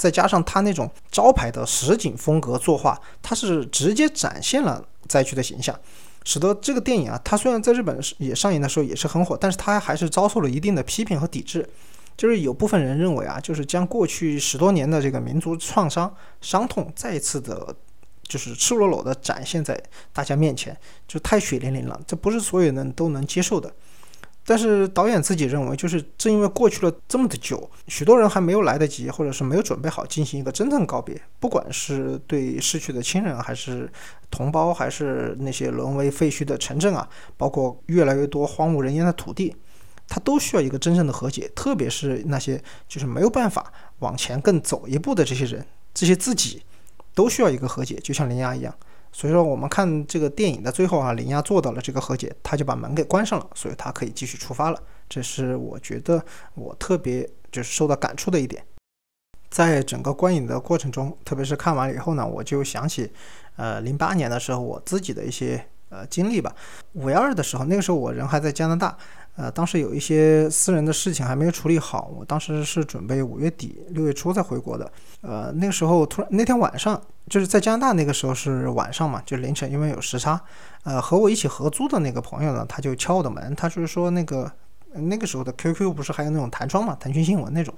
[0.00, 5.78] 再加上他那种招牌的实景风格作画，他是直接展现了灾区的形象，
[6.24, 11.68] 使得这个电影啊，它虽然在日本也上映的时候也是很火，但是它还是遭受了一定的批评和抵制。
[12.16, 16.10] 就是有部分人认为啊，就是将过去十多年的这个民族创伤
[16.40, 17.76] 伤痛再一次的，
[18.22, 19.78] 就是赤裸裸的展现在
[20.14, 20.74] 大家面前，
[21.06, 23.70] 就太血淋淋了，这不是所有人都能接受的。
[24.50, 33.88] 但是导演自己认为，就是正因为过去了这么的久，许多人还没有来得及，或者是没有准备好进行一个真正告别，不管是对逝去的亲人，还是
[34.28, 39.54] 同胞，还是那些沦为废墟的城镇啊，包括越来越多荒无人烟的土地，
[40.08, 41.48] 它都需要一个真正的和解。
[41.54, 46.60] 特别是那些就是没有办法往前更走一步的这些人，这些自己
[47.14, 48.74] 都需要一个和解，就像林芽一样。
[49.12, 54.80] 所以说，我们看这个电影的最后啊，林亚做到了这个和解，他就把门给关上了，所以他可以继续出发了。
[55.08, 58.64] 这是我觉得我特别就是受到感触的一点。
[59.50, 63.12] 在整个观影的过程中，特别是看完了以后呢，我就想起，
[63.56, 66.54] 呃，零八年的时候我自己的一些呃经历吧。
[66.92, 68.96] 五幺二的时候，那个时候我人还在加拿大。
[69.40, 74.92] 呃，当时有一些私人的事情还没有处理好，我当时是准备五月底六月初再回国的。
[75.22, 80.38] 呃，那个时候突然那天晚上，就是在加拿大那个时候是晚上嘛，就凌晨，因为有时差。
[80.82, 84.50] 呃，和我一起合租的那个朋友呢，他就敲我的门，他就是说那个。
[84.92, 87.72] 那个时候的 QQ 不是还有那种弹窗嘛，腾讯新闻那种，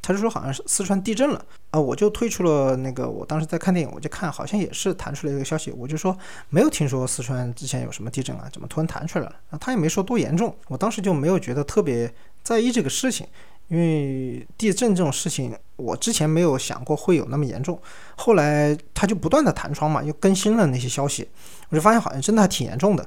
[0.00, 6.16] 他就说好像是四川地震了啊，我就退出了那个，我当时在看电影，我就看好像也是弹出来一个消息，我就说
[6.48, 9.34] 没有听说四川之前有什么地震啊，怎么突然弹出来了？
[9.60, 13.26] 他也没说多严重，我当时就没有觉得特别在意这个事情，
[13.68, 17.78] 因为地震这种事情我之前没有想过会有那么严重，
[18.16, 21.28] 后来他就不断的弹窗嘛，又更新了那些消息，
[21.68, 23.06] 我就发现好像真的还挺严重的。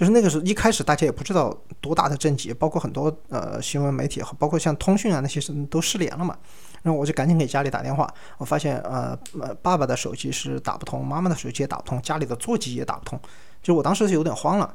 [0.00, 6.34] 就是那个时候一开始大家也不知道多大的震级，包括很多呃新闻媒体，包括像通讯啊那些是都失联了嘛。
[6.80, 13.20] 然后我就赶紧给家里打电话，我发现呃呃爸爸的手机是打不通，妈妈的手机也打不通，家里的座机也打不通。
[13.62, 14.74] 就我当时是有点慌了，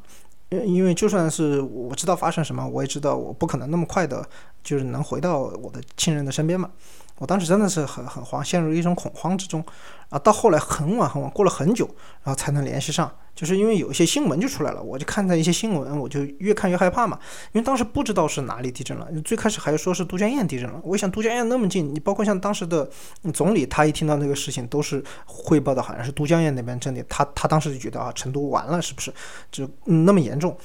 [0.51, 4.23] 因为就算是我知道发生什么，我也知道我不可能那么快的，
[4.63, 6.69] 就是能回到我的亲人的身边嘛。
[7.17, 9.63] 我当时真的是很很慌，陷入一种恐慌之中，
[10.09, 11.85] 啊，到后来很晚很晚，过了很久，
[12.23, 17.17] 然后才能联系上，就是因为有一些新闻就出来了，我就看到一些新闻，我就越看越害怕嘛，
[17.53, 22.89] 因为当时不知道是哪里地震了，最开始还说是都江堰地震了，我想都江堰那么近，你包括像当时的
[23.33, 29.13] 总理，他一听到那个事情都是汇报的好像是都江堰那边震的，他他当时就觉得啊，成都完了是不是？
[29.49, 30.57] 就那么严重，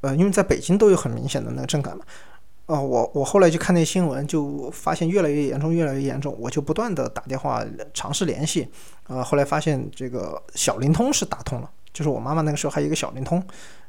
[0.00, 2.04] 呃，因为在北京都有很明显的那个震感嘛。
[2.66, 8.66] 哦，我我后来就看那新闻，就发现越来越严重，越来越严重，我就不断的打电话尝试联系，
[9.06, 13.42] 呃，后来发现这个小灵通是打通了，就是我妈妈那个时候还有一个小灵通，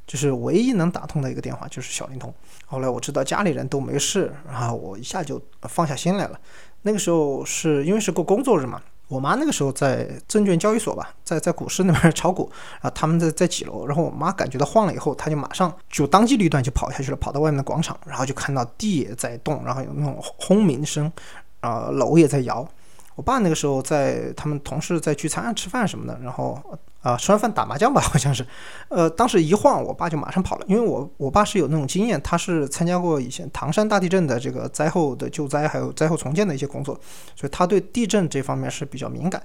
[0.06, 2.34] 就是唯一能打通的一个电话就是小灵通。
[2.66, 6.38] 后来我知道家里人都没事，然后我一下就放下心来了。
[6.82, 8.82] 那个时候是因为是个工作日嘛。
[9.08, 12.52] 我妈那个时候在证券交易所吧，在在股市那边炒股
[12.82, 21.12] 啊，他们在在几楼，然后我妈感觉到晃了以后，她就马上就当机立断就跑下去了，跑到外面的广场，然后就看到地也在动，然后有那种轰鸣声，
[21.60, 22.68] 啊，楼也在摇。
[23.16, 26.62] 我爸那个时候在他们同事在聚餐吃饭什么的，然后
[27.06, 28.44] 啊吃完饭打麻将吧， 好像是，
[28.90, 37.00] 呃，当时一晃，我爸就马上跑了，因为我我爸是有那种经验，他是参加过以前唐山大地震的这个灾后的救灾，还有灾后重建的一些工作，
[37.36, 39.40] 所以他对地震这方面是比较敏感。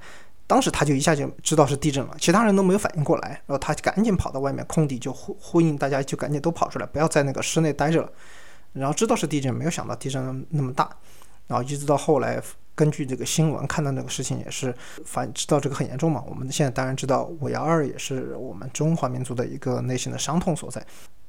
[0.46, 8.11] 当时他就一下就知道是地震了，其他人都没有反应过来，然后他赶紧跑到外面空地，就呼呼应大家就赶紧都跑出来，不要在那个室内待着了。
[8.72, 10.88] 然后知道是地震，没有想到地震那么大，
[11.46, 12.40] 然后一直到后来。
[12.81, 14.74] 根据这个新闻看到那个事情也是
[15.05, 16.24] 反知道这个很严重嘛。
[16.26, 20.83] 我们现在当然知道五幺二也是我们中华民族的一个内心的伤痛所在，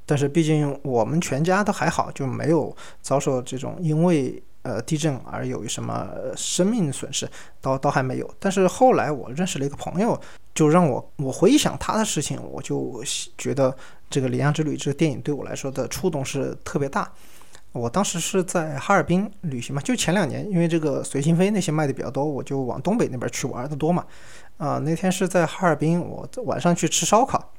[0.05, 7.29] 但是毕竟我们全家都还好，就没有遭受这种因为呃地震而有什么生命损失，
[7.59, 8.35] 倒倒还没有。
[8.39, 10.17] 但是后来我认识了一个朋友，
[10.55, 13.03] 就让我我回想他的事情，我就
[13.37, 13.75] 觉得
[14.09, 17.11] 这个《羚羊之旅》这个电影对我来说的触动是特别大。
[17.73, 24.05] 我当时是在哈尔滨旅行嘛，就前两年，因为这个随心飞那些卖的比较多，我就往东北那边去玩的多嘛。
[24.57, 27.53] 啊，那天是在哈尔滨，我晚上去吃烧烤，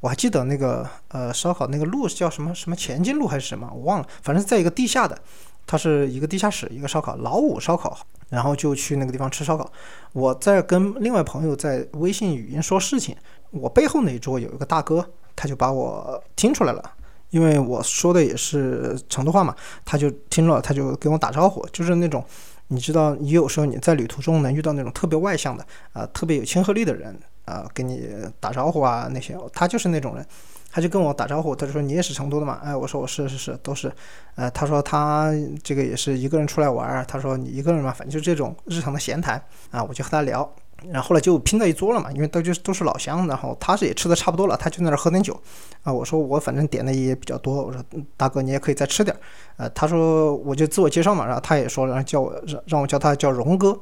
[0.00, 5.18] 我还记得那个呃烧烤那个路叫什么什么前进路还是什么，我忘了，反正在一个地下的，
[5.66, 7.96] 它是一个地下室，一个烧烤老五烧烤，
[8.28, 9.68] 然后就去那个地方吃烧烤。
[10.12, 13.16] 我在跟另外朋友在微信语音说事情，
[13.50, 15.04] 我背后那一桌有一个大哥，
[15.34, 16.92] 他就把我听出来了。
[17.34, 19.52] 因为我说的也是成都话嘛，
[19.84, 22.24] 他就听了，他就跟我打招呼，就是那种，
[22.68, 28.08] 你知道，你有时候你在旅途中能遇到那种特别外向的，啊，特别有亲和力的人，啊，跟你
[28.38, 30.24] 打招呼啊那些，他就是那种人，
[30.70, 33.92] 他就跟我打招呼，他就说你也是成都的嘛，哎，我说我是是是都是，
[34.36, 35.32] 呃，他说他
[35.64, 40.48] 这个也是一个人出来玩，他说你一个人嘛，反正就这种日常的闲谈，啊，我就和他聊。
[40.92, 45.38] 然后后来就拼在一桌了嘛，因为都就都是老乡，然后他是也吃的差不多了，他就在那儿喝点酒，
[45.82, 47.82] 啊，我说我反正点的也比较多，我说
[48.16, 49.16] 大哥你也可以再吃点，
[49.56, 53.72] 呃，他说我就自我介绍嘛，然后他也说，然后叫我让让我叫他叫荣哥，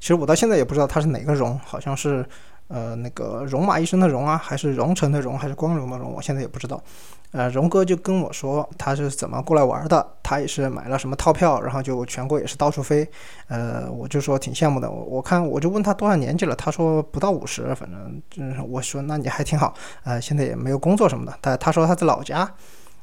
[0.00, 2.24] 其实我到现在也不知道他是哪个荣，好像是。
[2.68, 6.82] 呃，那个戎马一生的戎啊，还是荣成的荣，还是光荣的荣，我现在也不知道。
[7.32, 13.06] 呃，荣哥就跟我说他是怎么过来玩的，他也是买了什么套票，然后就全国也是到处飞。
[13.48, 14.88] 呃，我就说挺羡慕的。
[14.88, 19.74] 我我看我就问他多少年纪了，他说不到五十，反正就是我说那你还挺好。
[20.04, 21.36] 呃，现在也没有工作什么的。
[21.42, 22.48] 他他说他在老家，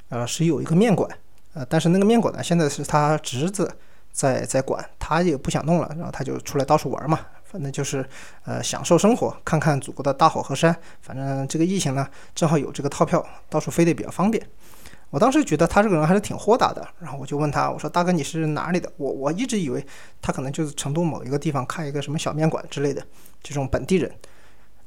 [0.09, 1.09] 呃，是有一个面馆，
[1.53, 3.69] 呃，但是那个面馆呢，现在是他侄子
[4.13, 7.19] 在在管，他也不想弄了，然后他就出来到处玩嘛。
[7.51, 8.05] 反正就是，
[8.45, 10.73] 呃，享受生活，看看祖国的大好河山。
[11.01, 14.41] 反正这个疫情呢，正好有这个套票，到处飞得比较方便。
[15.09, 19.85] 我当时觉得他这个人还是挺豁达的，然后我就问他，我说：“大哥，你是哪里的？”我我一直以为
[20.21, 23.05] 他可能就是成都某一个地方开一个什么小面馆之类的
[23.43, 24.09] 这种本地人。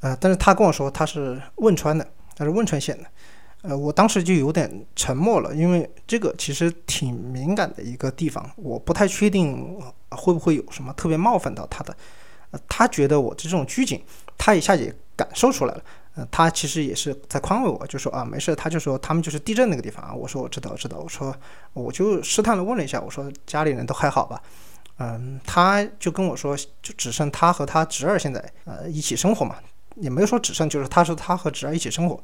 [0.00, 3.04] 呃，但是他跟我说他是汶川的，他是汶川县的。
[3.60, 9.78] 呃，我当时就有点沉默了，因为这个其实挺敏感的一个地方，我不太确定
[10.10, 11.94] 会不会有什么特别冒犯到他的。
[12.68, 14.02] 他觉得我这种拘谨，
[14.36, 15.82] 他一下也感受出来了。
[16.16, 18.54] 呃，他其实也是在宽慰我，就说啊，没事。
[18.54, 20.14] 他就说他们就是地震那个地方啊。
[20.14, 20.98] 我说我知道，知道。
[20.98, 21.34] 我说
[21.72, 24.40] 我就试探的问了一下，我说家里人都还好吧？
[24.98, 29.56] 嗯，他就跟我说，就只剩他和他侄儿现在呃一起生活嘛，
[29.96, 32.22] 也没有说只剩，就是他说他和侄儿一起生活。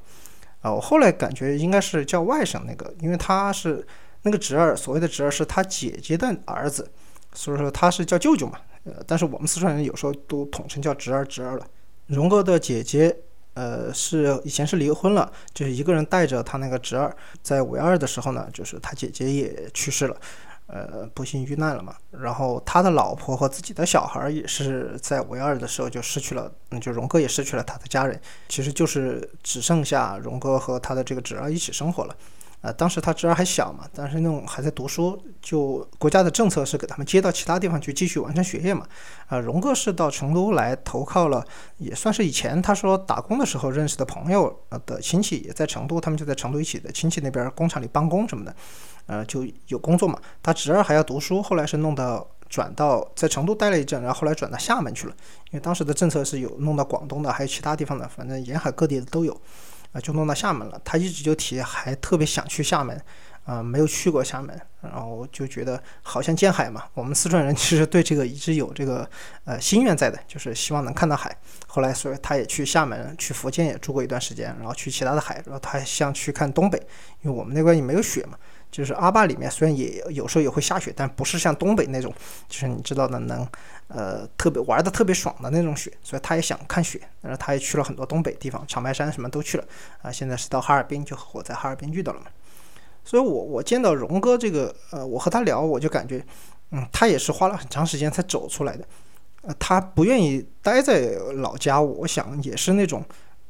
[0.60, 3.84] 啊，我后来感觉应该是叫外甥那个，因为他是
[4.22, 6.88] 那个侄儿，所谓的侄儿是他姐姐的儿子，
[7.34, 8.60] 所以说他是叫舅舅嘛。
[8.84, 11.66] 呃，但是我们四川人有时候都统称叫侄儿侄儿了。
[12.06, 13.14] 荣哥的姐姐，
[13.54, 20.16] 呃，是以前是离婚了，就是一个人带着他那个侄儿，在五幺二的时候呢，就是他姐姐也去世了，
[20.66, 21.94] 呃，不幸遇难了嘛。
[22.10, 32.16] 然后他的老婆和自己的小孩也是在五幺二的时候就失去了，嗯，就荣哥也失去了他的家人，其实就是只剩下荣哥和他的这个侄儿一起生活了。
[32.62, 38.86] 呃，当时他侄儿还小嘛，但是那种还在读书，就国家的政策是给他们接到其他地方去继续完成学业嘛。
[39.28, 41.42] 啊，荣哥是到成都来投靠了，
[41.78, 48.54] 也算是以前他说打工的时候认识的朋友呃的亲戚也在成都，他们就在成都一起的亲戚那边工厂里帮工什么的，
[49.06, 50.20] 呃就有工作嘛。
[50.42, 55.14] 他侄儿还要读书，后来是弄到转到在成都待了一阵，然后后来转到厦门去了，
[55.50, 59.40] 因为当时的政策是有弄到广东的，还有其他地方的，反正沿海各地的都有。
[59.92, 60.80] 啊，就弄到厦门了。
[60.84, 63.00] 他一直就提，还特别想去厦门，
[63.44, 66.84] 啊，没有去过厦门，然后就觉得好像见海嘛。
[66.94, 69.08] 我们四川人其实对这个一直有这个
[69.44, 71.36] 呃心愿在的，就是希望能看到海。
[71.66, 76.78] 后来，所以他也去厦门，去福建也住过一段时间，然后去其他的海，然后他还想去看东北，
[77.22, 78.36] 因为我们那边也没有雪嘛。
[78.70, 82.12] 就是阿坝里面虽然也有时候也会下雪，但不是像东北那种，
[82.48, 83.46] 就是你知道的能，
[83.88, 85.92] 呃，特别玩的特别爽的那种雪。
[86.02, 89.64] 所以他也想看雪，然后他也去了很多东北地方，长白山什么都去了。
[90.02, 92.26] 啊，现在是到哈尔滨，就我在哈尔滨遇到了嘛。
[93.04, 96.24] 所以我我见到荣哥这个，呃，我和他聊，我就感觉，
[96.70, 98.84] 嗯，他也是花了很长时间才走出来的。
[99.42, 103.02] 呃，他不愿意待在老家，我想也是那种，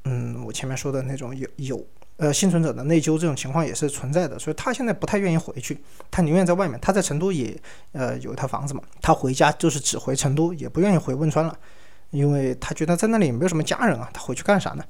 [0.04, 1.84] 嗯，我前面说的那种有有
[2.20, 6.78] 呃幸存者的内疚这种情况也是存在的，所以他现在不太愿意回去，他宁愿在外面。
[6.78, 7.58] 他在成都也
[7.92, 11.58] 呃有一套房子嘛，他回家就是只回成都，也不愿意回汶川了，
[12.10, 14.84] 因为他觉得在那里也没有什么家人啊，他回去干啥呢？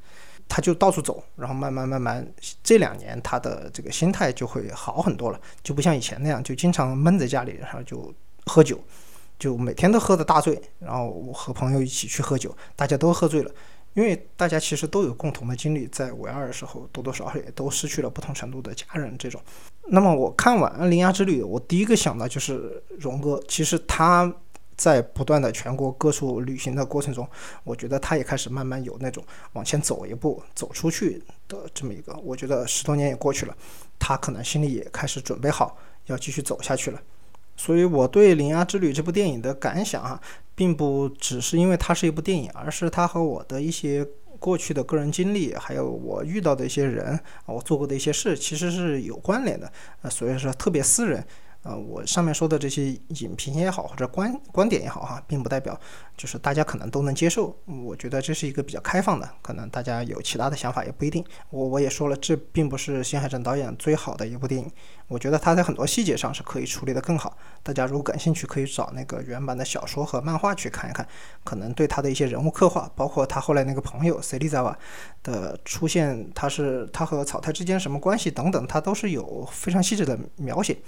[0.49, 2.27] 他就到处走，然后慢慢慢慢
[2.65, 8.13] 这两年他的这个心态就会好很多了，就不像以前那样就经常闷在家里，然后就
[8.47, 8.83] 喝酒。
[9.39, 13.51] 就每天都喝的大醉，然后我和朋友一起去喝酒，大家都喝醉了，
[13.95, 19.17] 因为大家其实都有共同的经历，在五幺二的时候，多多少少也都失去了不同程度的家人。
[19.19, 19.41] 这种，
[19.89, 23.43] 那么我看完《铃芽之旅》，我第一个想到就是荣哥。
[23.49, 24.33] 其实他
[24.77, 27.29] 在不断的全国各处旅行的过程中，
[27.65, 29.23] 我觉得他也开始慢慢有那种
[29.55, 32.15] 往前走一步、走出去的这么一个。
[32.23, 33.57] 我觉得十多年也过去了，
[33.99, 35.77] 他可能心里也开始准备好
[36.07, 37.03] 要继续走下去了。
[37.57, 40.19] 所以，我对《铃芽之旅》这部电影的感想啊，
[40.61, 44.07] 并不只是因为它是一部电影，而是它和我的一些
[44.39, 49.73] 过去的个人经历，还有我遇到的一些人啊，我做过的一些事，其实是有关联的。
[50.03, 51.25] 呃，所以说特别私人。
[51.63, 55.79] 呃，我上面说的这些影评也好，或者观观点也好，哈，并不代表
[56.17, 57.55] 就是大家可能都能接受。
[57.85, 61.25] 我觉得这是一个比较开放的，可能大家有其他的想法也不一定。
[61.49, 64.71] 我我也说了，这并不是新海诚导演最好的一部电影。
[65.11, 67.37] 我觉得他在很多细节上是可以处理得更好。
[67.65, 71.05] 大家如果感兴趣，可以找那个原版的小说和漫画去看一看，
[71.43, 74.79] 可能对他的一些人物刻画，包括他后来那个朋友 C 利扎瓦
[75.25, 80.79] 的出现，他是他和草太之间什么关系等等，他都是有非常细致的描写。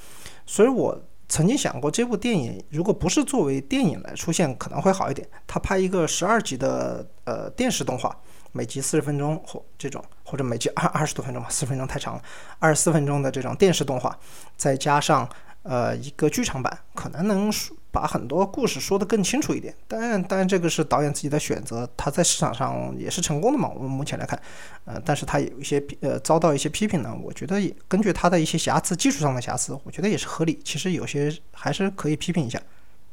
[0.47, 0.97] 所以我
[1.29, 5.29] 曾经想过，这部电影如果不是作为电影来出现，可能会好一点。
[5.49, 8.17] 他拍一个十二集的呃电视动画，
[8.53, 12.23] 每集四十分钟或这种，或者每集二二十多分钟吧，四十分钟太长了，
[12.59, 14.19] 二十四分钟的这种电视动画，
[14.57, 15.29] 再加上。
[15.65, 17.49] 呃，一个剧场版可能能
[17.93, 23.69] 把很多故事说得更清楚一点，当然，当然这个是导演自己的选择，他在市场上也是成功的嘛。
[23.69, 24.37] 我们目前来看，
[24.87, 30.61] 呃，但是他有一些呃遭到一些批评呢，我觉得也根据他的一些瑕疵，技术上的瑕疵，我觉得也是合理。
[30.65, 32.61] 其实有些还是可以批评一下。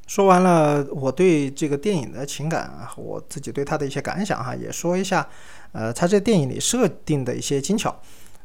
[0.09, 5.25] 说完了我对这个电影的情感啊，我自己对他的一些感想哈，也说一下，
[5.71, 7.95] 呃，他这电影里设定的一些精巧。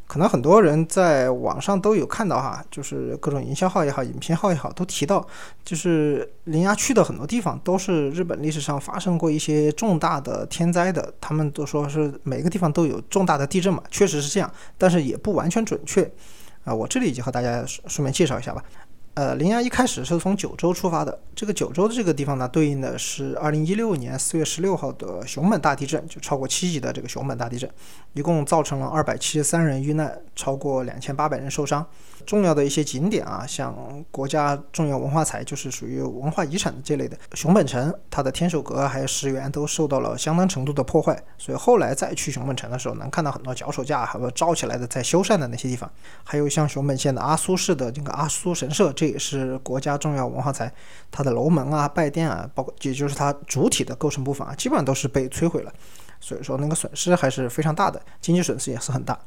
[0.07, 5.27] 可能很多人在网上都有看到哈，就是各种营销号也好，影片号也好，都提到，
[5.65, 16.03] 就是铃芽去的很多地方都是日本历史上发生过一些重大的天灾的，他们都说是每个地方都有重大的地震嘛，确实是这样，但是也不完全准确，
[16.65, 18.63] 啊，我这里就和大家顺便介绍一下吧。
[19.15, 21.17] 呃，铃芽一开始是从九州出发的。
[21.37, 27.71] 这个九州的这个地方呢，对应的是二零一六年四月十六号的熊本大地震，就超过七级的这个熊本大地震，
[28.15, 31.87] 一共造成了二百七十三人遇难，超过两千八百人受伤。
[32.27, 33.77] 重要的一些景点啊，像
[34.11, 41.23] 国家重要文化财，就是属于文化遗产这类的熊本城，它的天守阁还有石垣都受到了相当程度的破坏。
[41.39, 45.89] 所以后来再去熊本城的时候，能看到很多脚手架，还有罩起来的在修缮的那些地方。
[46.25, 50.73] 还有像熊本县的阿苏市的这个阿苏神社，这这也是国家重要文化财，
[51.11, 55.73] 它的楼门啊、拜殿啊，包括也就是它主体的构成部分啊，基本上都是被摧毁了。
[56.21, 59.19] 所以说那个损失还是非常大的，经济损失也是很大。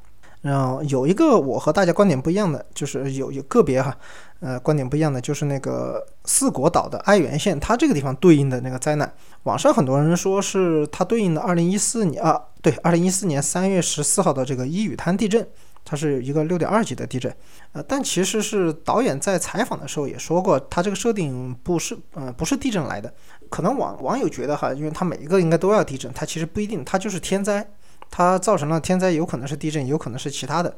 [0.41, 3.95] 然后有一个我和大家观点不一样的，就是有有个别哈，
[4.39, 9.13] 呃，观点不一样的就是那个四国岛的爱媛县，它这个地方对应的那个灾难，
[9.43, 15.47] 网上很多人说是它对应的二零一四年啊，对，二零一四年三月十四号的这个伊予滩地震，
[15.89, 17.33] 它是一个六点二级的地震，
[17.71, 23.13] 呃，但其实是导演在采访的时候也说过，他这个设定不是，呃，不是地震来的，
[23.49, 27.65] 可能网网友觉得哈，因为它每一个应该都要地震，它其实不一定，它就是天灾。
[28.09, 30.73] 它造成了天灾，有可能是地震，有可能是其他的。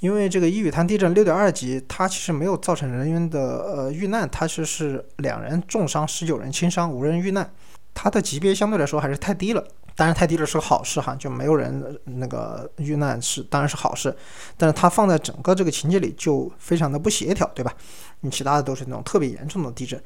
[0.00, 7.50] 因为这个伊予滩地震六点二级，它其实没有造成人员的呃遇难，它是是两人重伤，十九人轻伤，无人遇难。
[7.94, 9.64] 它的级别相对来说还是太低了，
[9.96, 14.14] 当然太低了是个好事哈，就没有人那个遇难是当然是好事，
[14.56, 17.72] 但是它放在整个这个情节里就非常的不协调，对吧？
[18.20, 20.02] 你其他的都是那种特别严重的地震。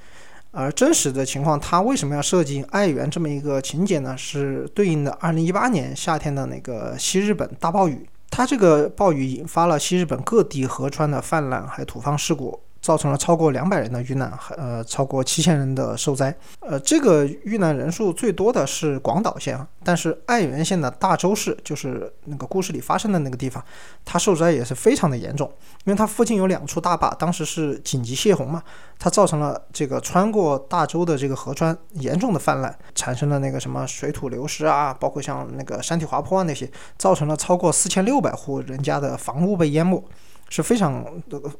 [0.50, 4.16] 而真实的情况，它为什么要设计爱媛这么一个情节呢？
[4.16, 12.60] 是对应的二零一八年夏天的那个西日本大暴雨，它这个暴雨引发了西日本各地河川的泛滥，还有土方事故。
[12.88, 16.34] 造成了超过两百人的遇难，呃，超过七千人的受灾。
[16.60, 23.62] 呃，这个遇难人数最多的是广岛县，但是爱媛县的大洲市，就是那个故事里发生的那个地方，
[24.06, 25.52] 它受灾也是非常的严重，
[25.84, 28.62] 因为它附近有两处大坝，当时是紧急泄洪嘛，
[28.98, 36.66] 它造成了这个穿过大洲的这个河川严重的泛滥，产生了那个什么水土流失啊，包括像那个山体滑坡啊那些，
[36.96, 40.02] 造成了超过四千六百户人家的房屋被淹没。
[40.48, 41.04] 是非常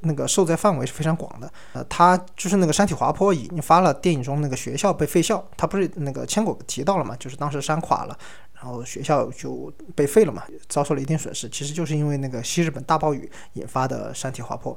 [0.01, 1.53] 那个受灾范围是非常广的。
[1.72, 8.18] 呃，它就是那个山体滑坡引发了电影中那个学校被废校，他不是那个千果提到了嘛，就是当时山垮了，
[8.55, 14.76] 然后学校就被废了嘛，遭受了一定损失，其实就是因为那个西日本大暴雨引发的山体滑坡。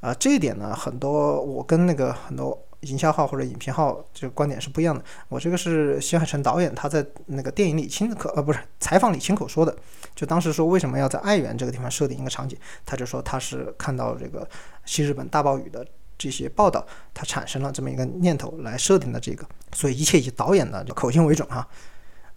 [0.00, 2.66] 啊，这一点呢，很多我跟那个很多。
[2.82, 5.04] 营销号或者影评号这个观点是不一样的。
[5.28, 9.76] 我这个是新海诚导演他在那个电影里亲口呃不是采访里亲口说的，
[10.14, 14.48] 就当时说为什么要在爱媛这个地方设定一个场景，他就说他是看到这个
[14.84, 21.66] 西日本大暴雨的这些报道，他产生了这么一个念头来设定的这个，所以一切以导演的口径为准哈。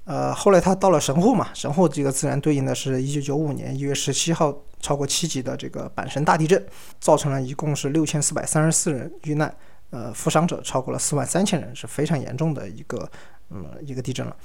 [0.05, 6.61] 呃，后来他到了神户嘛，神户这个自然对应的是一九九五年一月十七号超过七级的这个阪神大地震，
[6.99, 9.55] 造成了一共是六千四百三十四人遇难。
[9.93, 13.07] 呃，负伤者超过了四万三千人，是非常严重的一个，
[13.51, 14.35] 嗯，一个地震了。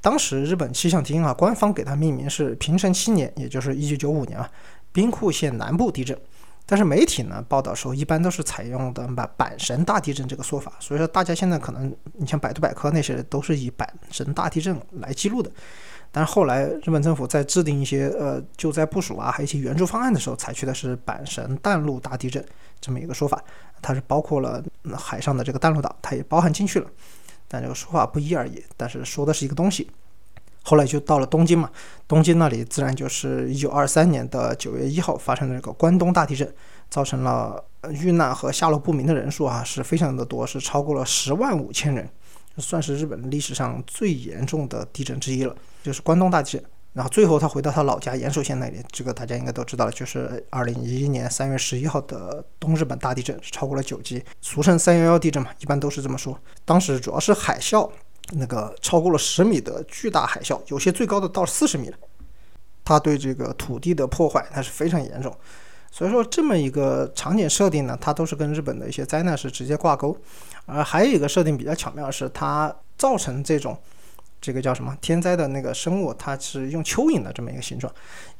[0.00, 4.50] 当时日本气象厅啊，官方给它命名是平成七年，也就是一九九五年啊，
[4.90, 6.18] 兵库县南部地震。
[6.66, 10.72] 但是媒体呢报道说，一般都是采用的阪阪神大地震这个说法。
[10.80, 15.50] 所以说，大家现在可能，你像百度百科那些都是以阪神大地震来记录的。
[16.12, 22.44] 但是后来日本政府在制定一些呃救灾部署啊，还有一些援助方案的时候，采取的是阪神淡路大地震
[22.80, 23.42] 这么一个说法。
[23.82, 24.62] 它是包括了
[24.96, 26.86] 海上的这个淡路岛，它也包含进去了，
[27.48, 28.62] 但这个说法不一而已。
[28.76, 29.90] 但是说的是一个东西。
[30.62, 31.70] 后来就到了东京嘛，
[32.06, 36.54] 东京那里自然就是一九二三年的九月一号发生的这个关东大地震，
[36.90, 42.06] 造成了遇难和下落不明的人数啊是非常的多，是超过了十万五千人，
[42.58, 46.64] 算是日本历史上最严重的地震之一了，就是关东大地震。
[46.92, 56.36] 然后最后他回到他老家岩手县那里，这个大家应该都知道了，就是二零一一年三月十一号的东日本大地震，是超过了九级，俗称三幺幺地震嘛，一般都是这么说。
[56.64, 57.88] 当时主要是海啸，
[58.32, 61.96] 那个超过了十米的巨大海啸，有些最高的到四十米了。
[62.84, 65.32] 它对这个土地的破坏，那是非常严重。
[65.92, 70.16] 所以说这么一个场景设定呢，它都是跟日本的一些灾难是直接挂钩。
[70.66, 73.78] 而还有一个设定比较巧妙的是，它造成这种。
[74.40, 77.92] 这个叫什么天灾的那个生物，它是用蚯蚓的这么一个形状，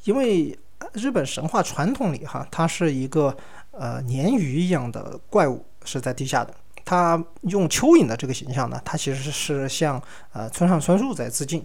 [0.03, 0.57] 因为
[0.93, 3.35] 日本神话传统里哈，它是一个
[3.71, 10.01] 呃鲶鱼一样的怪物是在地下的，它用蚯蚓的这个形象呢，它其实是向
[10.33, 11.63] 呃村上春树在致敬。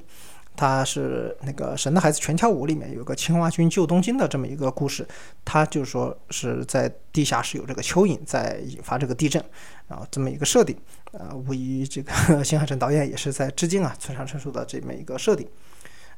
[0.56, 5.06] 他是那个《神的孩子全跳舞》里面有个青蛙君救东京的这么一个故事，
[5.44, 9.42] 他就说是在地下室有这个蚯蚓在引发这个地震，
[9.86, 10.76] 然后这么一个设定，
[11.12, 15.46] 呃，无疑这个新海诚导演也是在致敬啊村上春树的这么一个设定。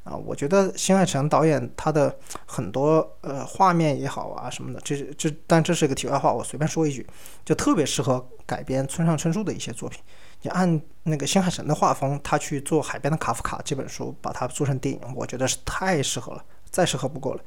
[0.05, 2.17] 啊，我觉得新海诚导演他的
[2.47, 7.07] 很多呃画面也好啊什么的，这是这但这是一个题外话，我随便说一句，
[7.45, 10.01] 就特别适合改编村上春树的一些作品。
[10.43, 17.41] 你按那个新海诚的画风，他去做《海边的卡夫卡》这本书，把它做成电影，我觉得是太适合了，再适合不过了。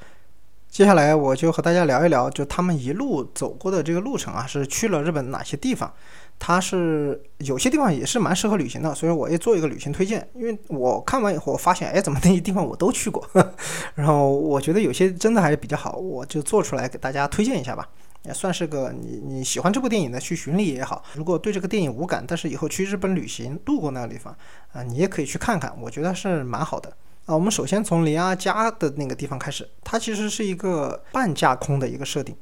[0.70, 5.92] 接下来我就和大家聊一聊，就他们一路走过的这个路程啊，是去了日本哪些地方？
[6.40, 10.28] 它是有些地方也是蛮适合旅行的，所以我也做一个旅行推荐。
[10.34, 13.24] 因为我看完以后发现，哎，怎么那些地方我都去过？
[13.96, 17.88] 然后我觉得有些真的还是比较好，我就做出来给大家推荐一下吧，
[18.24, 21.04] 也算是个你你喜欢这部电影的去巡礼也好。
[21.14, 24.36] 如果对这个电影无感，但是以后去日本旅行路过那个地方
[24.74, 26.92] 啊，你也可以去看看，我觉得是蛮好的
[27.26, 27.36] 啊。
[27.36, 32.36] 我们首先从林阿家的那个地方开始，它其实是一个半架空的一个设定。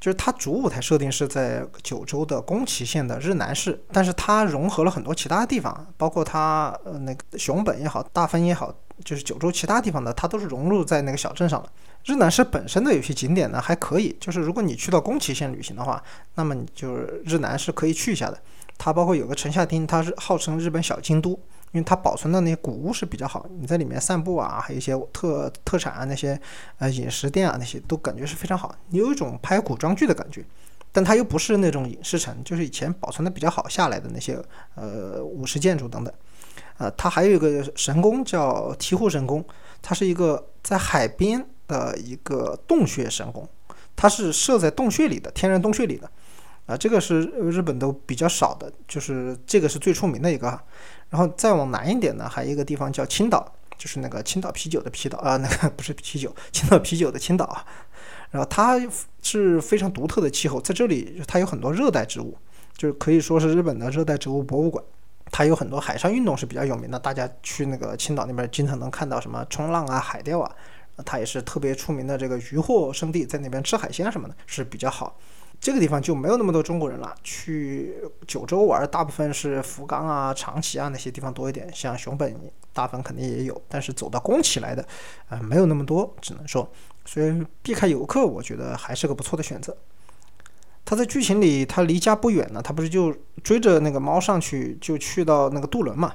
[0.00, 8.70] 就是它主舞台设定是在九州的宫崎县的日南市，但是它融合了很多其他地方，包括它呃那个熊本也好，大分也好，
[9.02, 11.72] 就是九州其他地方的，它都是融入在那个小镇上了。
[12.04, 16.02] 日南市本身的有些景点呢还可以，就是如果你去到宫崎县旅行的话，
[16.34, 18.38] 那么你就是日南是可以去一下的。
[18.76, 21.38] 它包括有个城下町，它是号称日本小京都。
[21.72, 26.40] 因为它保存的那些古物是比较好，你在里面散步啊，还有一些特特产啊，那些
[26.78, 30.44] 呃饮食店啊，那些都感觉是非常好，你有一种拍古装剧的感觉，
[30.92, 34.40] 但它又不是那种影视城，就是以前保存的比较好下来的那些
[34.76, 36.14] 呃武士建筑等等，
[36.78, 39.44] 呃，它还有一个神宫叫醍醐神宫，
[39.82, 43.48] 它是一个在海边的一个洞穴神宫，
[43.94, 46.10] 它是设在洞穴里的天然洞穴里的。
[46.66, 50.58] 啊，这个是日本都比较少的，就是这个是最出名的一个。
[51.10, 57.62] 然后再往南一点呢，还有一个地方叫青岛，就是那个青岛啤酒的啤岛啊， 那个不是啤酒，青岛啤酒的青岛啊。
[58.30, 58.80] 然后它
[59.20, 62.34] 是非常独特的气候，在这里它有很多热带植物，
[62.78, 64.82] 就是可以说是日本的热带植物博物馆。
[65.30, 70.50] 它有很多海上运动是比较有名的，大家去那个青岛那边经常能看到什么冲浪啊、海钓啊。
[71.04, 75.18] 它也是特别出名的这个渔获圣地，在那边吃海鲜什么的是比较好。
[75.60, 77.14] 这个地方就没有那么多中国人了。
[77.22, 77.94] 去
[78.26, 81.70] 九州玩，大部分是福冈啊、长崎啊那些地方多一点。
[81.72, 82.38] 像熊本、
[82.72, 84.86] 大分肯定也有，但是走到宫崎来的，
[85.30, 86.14] 呃，没有那么多。
[86.20, 86.70] 只能说，
[87.06, 89.74] 所以避开游客，我觉得还是个不错的选择。
[90.84, 96.14] 他在剧情里，他离家不远呢，他不是就追着那个猫上去，就去到那个渡轮嘛。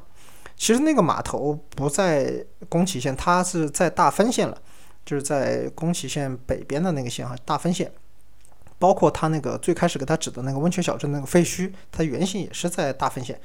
[0.59, 4.55] 其实那个码头不在宫崎县，它是在大分县了，
[5.03, 7.91] 就是在宫崎县北边的那个县哈，大分县。
[8.77, 13.37] 包括他那个最开始给他指的那个温泉小镇那个废墟，它原型也是在大分县。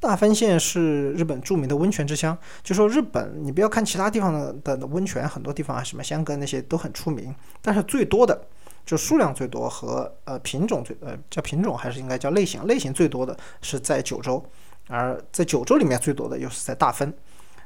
[0.00, 2.36] 大分县是日本著名的温泉之乡。
[2.64, 7.32] 就说日本，你不要看其他地方的的温泉，很多地方啊，什么香根那些都很出名，
[7.62, 8.46] 但是最多的
[8.84, 14.44] 就数量最多和呃品种最呃叫品种还是应该叫类型，类型最多的是在九州，
[14.88, 17.14] 而在九州里面最多的又是在大分。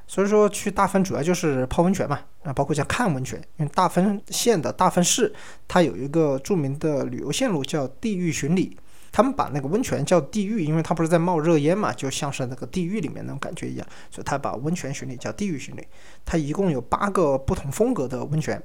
[0.06, 5.32] 所以说去大分主要就是泡温泉嘛，啊，包括像看温泉，因为大分县的大分市
[5.66, 8.76] 它有一个著名的旅游线路叫地狱巡礼，
[9.10, 15.86] 他们把那个温泉叫地狱，因为它不是在冒热烟嘛，就像是那个地狱里面那种感觉一样，所以他把温泉巡礼叫地狱巡礼。
[16.26, 18.60] 它一共有八个不同风格的温泉，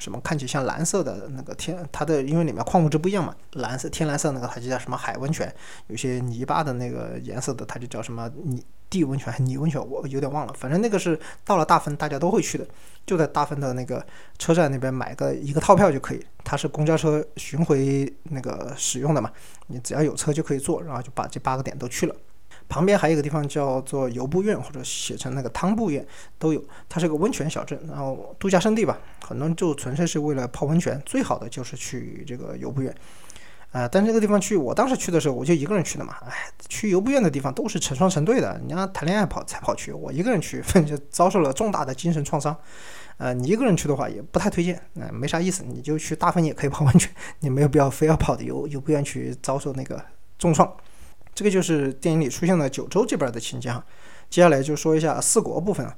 [0.00, 5.54] 什么看起像蓝色的那个天，它的因为里面矿物质不一样嘛，蓝色天蓝色那个它就叫什么海温泉，
[5.86, 8.64] 有些泥巴的那个颜色的它就叫什么泥。
[8.90, 10.52] 地温泉还泥温泉，我有点忘了。
[10.58, 12.66] 反正那个是到了大分大家都会去的，
[13.06, 14.04] 就在大分的那个
[14.36, 16.26] 车站那边买个一个套票就可以。
[16.42, 19.30] 它是公交车巡回那个使用的嘛，
[19.68, 22.16] 你只要有车就可以坐，然后就把这八个点都去了。
[22.70, 26.06] 旁边还有一个地方叫做游步院，或者写成那个汤步院
[26.38, 26.64] 都有。
[26.88, 28.96] 它是个温泉小镇，然后度假胜地吧，
[29.26, 31.02] 很多人就纯粹是为了泡温泉。
[31.04, 32.94] 最好的就是去这个游步院。
[33.72, 36.16] 啊，但这个地方去，我当时去的时候，我就一个人去的嘛。
[36.26, 36.32] 哎，
[36.68, 42.56] 去游步院的地方都是成双成对的，人家谈恋爱跑才跑去，我一个人去，就遭受了重大的精神创伤。
[43.18, 50.02] 呃，你一个人去的话也不太推荐，嗯，没啥意思，你就去大分也可以泡温泉，你没有必要非要跑的游游步院去遭受那个
[50.38, 50.72] 重创。
[51.40, 53.82] 这个就是电影里出现的九州这边的情节哈。
[54.28, 55.96] 接下来就说一下四国部分啊。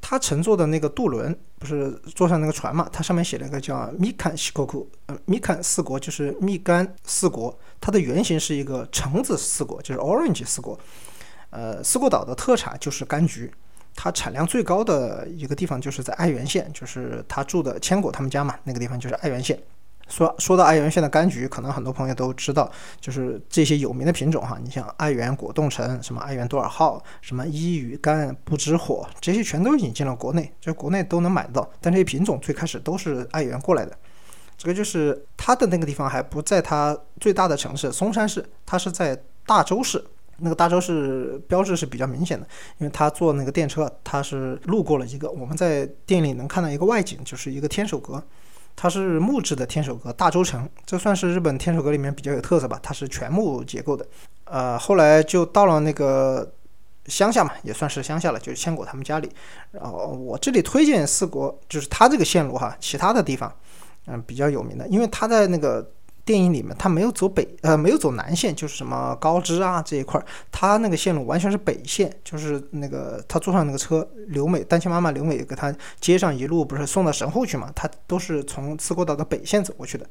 [0.00, 2.88] 他乘坐的那个渡轮不是坐上那个船嘛？
[2.92, 7.56] 它上面写了一个叫“米坎西库库”，呃，米坎四国就是蜜柑四国。
[7.80, 10.76] 它的原型是一个橙子四国，就是 Orange 四国。
[11.50, 13.48] 呃，四国岛的特产就是柑橘，
[13.94, 19.56] 它产量最高的一个地方就是在爱媛县，就是他住的千果他们家嘛，那个地方就是爱媛县。
[20.08, 24.58] 说说到爱媛县的柑橘，可能很多朋友都知道，就是这些有名的品种哈。
[24.62, 31.70] 你像爱媛果冻橙，什么爱媛多尔号，什么伊予柑、不知火，这些全都引进了国内，就国内都能买得到。
[31.80, 33.96] 但这些品种最开始都是爱媛过来的。
[34.58, 40.04] 这个就是它的那个地方还不在它最大的城市松山市，它是在大洲市。
[40.38, 42.44] 那个大洲市标志是比较明显的，
[42.78, 48.20] 因为它坐那个电车，它是路过了一个我们在店里能看到一个外景，就是一个天守阁。
[48.74, 52.78] 它是木质的天守阁，大周城，这算是日本天守阁里面比较有特色吧。
[52.82, 54.06] 它是全木结构的，
[54.44, 56.52] 呃，后来就到了那个
[57.06, 59.30] 乡下嘛，也算是乡下了，就是千果他们家里。
[59.70, 63.54] 然后我这里推荐四国，就是它这个线路哈，其他的地方，
[64.06, 65.90] 嗯，比较有名的，因为它在那个。
[66.24, 80.06] 电影里面他没有走北，呃，没有走南线，就是什么高知啊这一块，他那个线路完全是北线，就是那个他坐上那个车，刘美单亲妈妈刘美给他接上一路不是送到神户去嘛，他都是从四国岛的北线走过去的。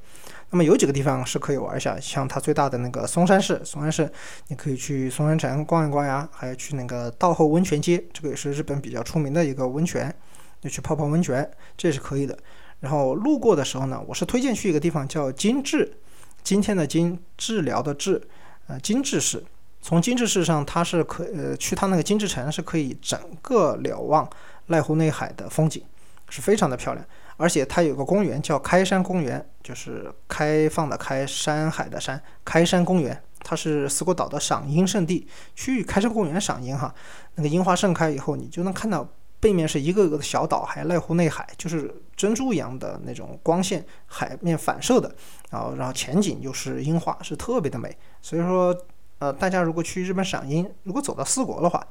[0.49, 4.11] 那么有几个地方是可以玩一下，像它最大的那个松山市，松山市
[4.49, 10.13] 你可以去松山城逛一逛呀，还有去那个道后温泉街，这个也是日本比较出名的一个温泉，
[10.61, 12.37] 你去泡泡温泉，这是可以的。
[12.81, 15.99] 然后路过的时候呢，我是推荐去一个地方叫金治，
[16.43, 18.21] 今天的金治疗的治，
[18.67, 19.43] 呃，金治市。
[19.83, 24.27] 从金治市上，它是可呃去它那个金治城是可以整个瞭望
[24.69, 25.83] 濑户内海的风景，
[26.29, 27.05] 是非常的漂亮。
[27.37, 35.27] 而且它有个公园叫开山公园，就是开放的开山海的山，开山公园，它是四国岛的赏樱圣地。
[35.55, 36.91] 去开山公园赏樱哈，
[37.35, 39.07] 那个樱花盛开以后，你就能看到。
[39.39, 45.13] 背面是一个个的小岛，还有濑户内海，就是珍珠一样的那种光线，海面反射的，
[45.49, 47.95] 然后然后前景又是樱花，是特别的美。
[48.21, 48.75] 所以说，
[49.19, 51.85] 呃，大家如果去日本赏樱，如果走到四国的话，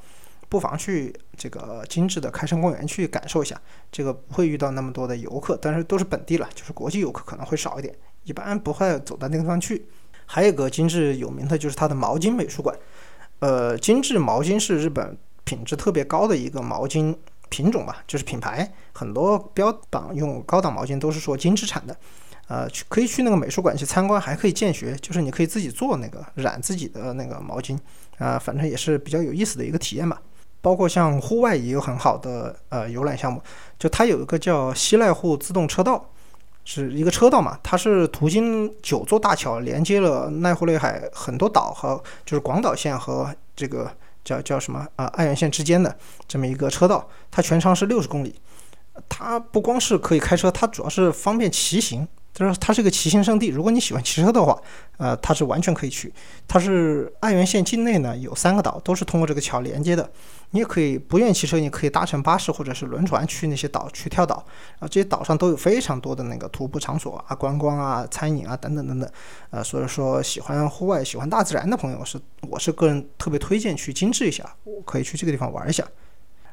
[0.48, 3.60] 不妨去这个精致的开山公园去感受一下。
[3.90, 7.94] 这个不会遇到那么多的游客，但是都是本地了，就是国际游客可能会少一点，
[8.24, 9.86] 一般不会走到那个地方去。
[10.26, 12.76] 还有一个精致有名的就是它的毛巾美术馆，
[13.40, 17.16] 呃，精致毛巾是日本品质特别高的一个毛巾。
[17.50, 21.94] 品种吧，就是品牌，很多标榜用高档毛巾都是说金之产的，
[22.48, 27.76] 呃，去可以去那个美术馆去参观，还可以见学，就是你可以自己做那个染自己的那个毛巾，
[28.18, 30.22] 啊，反正也是比较有意思的一个体验吧。
[30.62, 33.42] 包括像户外也有很好的呃游览项目，
[33.78, 36.10] 就它有一个叫西濑户自动车道，
[36.64, 43.90] 是一个车道嘛，它是途经九座大桥，连接了濑户内海很多岛和就是广岛县和这个。
[44.24, 45.06] 叫叫什么啊？
[45.06, 45.96] 爱媛县之间的
[46.28, 48.34] 这么一个车道，它全长是六十公里，
[49.08, 52.06] 它不光是可以开车，它主要是方便骑行。
[52.32, 54.56] 就是它是个骑行圣地，如果你喜欢骑车的话，
[54.98, 56.12] 呃，它是完全可以去。
[56.46, 60.08] 它是爱媛县境内呢有三个岛，都是通过这个桥连接的。
[60.52, 64.44] 你也可以不愿意骑车，你可以搭乘巴士或者是轮船去那些岛去跳岛。
[64.78, 69.10] 啊，这些岛上都有非常多的那个徒步场所啊、观光啊、餐饮啊等等等等。
[69.50, 72.18] 呃，所以说喜欢户外、喜欢大自然的朋友是，
[72.48, 74.44] 我是个人特别推荐去精致一下，
[74.84, 75.86] 可以去这个地方玩一下。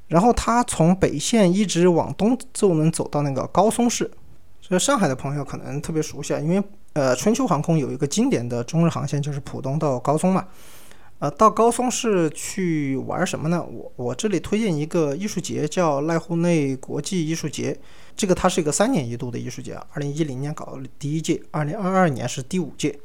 [0.07, 4.09] 然后它从北线一直往东就能走到那个高松市。
[4.69, 6.61] 这上海的朋友可能特别熟悉啊，因为
[6.91, 10.45] 呃，春秋航空有一个经典的中日航线，就是浦东到高松嘛。
[11.19, 13.63] 呃，到高松是去玩什么呢？
[13.63, 17.79] 我我这里推荐一个艺术节，叫濑户内国际艺术节。
[18.15, 22.99] 这个它是一个三年一度的艺术节啊，二零一零年搞第一届，二零二二年是第五届。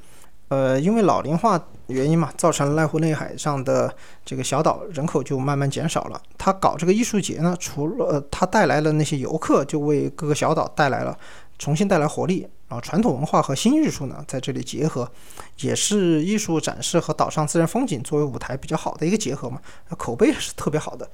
[0.48, 6.20] 呃，因为老龄化原因嘛，造成濑户内海上的这个小岛人口就慢慢减少了。
[6.36, 11.16] 它搞这个艺术节呢，除了它带来了那些游客，就为各个小岛带来了。
[11.58, 15.10] 重新带来活力，然后传统文化和新艺术呢在这里结合，
[15.60, 19.60] 也是艺术展示和岛上自然风景作为舞台比较好的一个结合嘛，
[19.96, 21.08] 口碑是特别好的。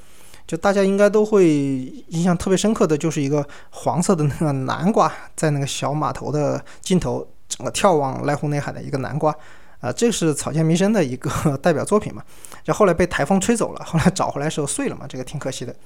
[0.47, 1.47] 就大家应该都会
[2.09, 9.31] 印象特别深刻的就是一个黄色的那个南瓜在那个小码头的尽头，整个眺望濑户内海的一个南瓜，
[9.81, 11.31] 啊，这是草间弥生的一个
[11.61, 12.23] 代表作品嘛，
[12.65, 15.77] 就后来被台风吹走了，后来找回来时候碎了嘛，这个挺可惜的。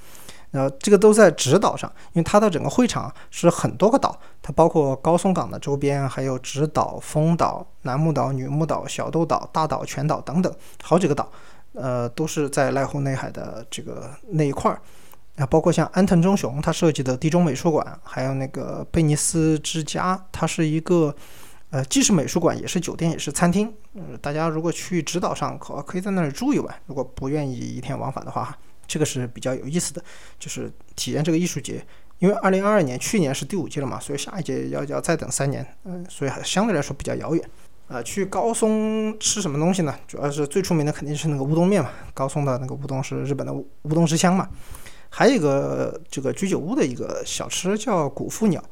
[0.53, 11.27] 然后这个都在直岛上，因为它的整个会场是很多个岛，它包括高松港的周边，还有直岛、丰岛、楠木岛、女木岛、小豆岛、大岛、全岛等等好几个岛，
[11.73, 14.79] 呃，都是在濑户内海的这个那一块儿。
[15.37, 21.17] 啊，包括像安藤忠雄他设计的地中美术馆，还有那个贝尼斯之家，它是一个
[21.71, 23.73] 呃既是美术馆，也是酒店，也是餐厅。
[23.95, 28.55] 呃，大家如果去直岛上可可以在那里住一晚，如果不愿意一天往返的话。
[28.87, 30.05] 这个是比较有意思的，
[30.39, 31.85] 就是体验这个艺术节。
[32.19, 37.51] 因为二零二二年去年是第五届了嘛，所以下一届要要再等三年，嗯，所以还相对来说比较遥远。
[37.89, 39.95] 啊，去高松吃什么东西呢？
[40.07, 44.49] 主要是最出名的肯定是那个乌冬面嘛，高松的那个乌冬是日本的乌冬之乡嘛。
[45.11, 48.63] 还有一个这个居酒屋的一个小吃叫骨腹鸟，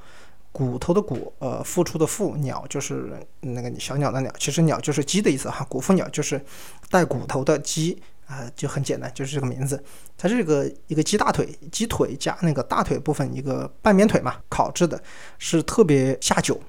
[0.52, 5.66] 骨头的骨，呃，付出的付，鸟就是那个小鸟的鸟，其实鸟就是鸡的意思哈。
[5.68, 6.40] 骨腹鸟就是
[6.88, 8.00] 带骨头的鸡。
[8.30, 9.82] 啊，就很简单，就是这个名字。
[10.16, 15.02] 它是个一个鸡大腿，鸡腿加那个大腿部分一个半边腿嘛，烤制的，
[15.36, 16.60] 是特别下酒，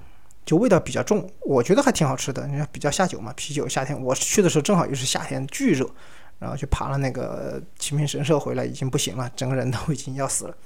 [0.44, 1.24] 就味道比较重。
[1.42, 3.96] 我觉得还挺好吃的，你看比较下酒嘛，啤酒夏天。
[4.02, 5.88] 我去的时候正好又是夏天，巨热，
[6.40, 10.56] 然后去爬了那个清明神社回来，已经不行了，整个人都已经要死了。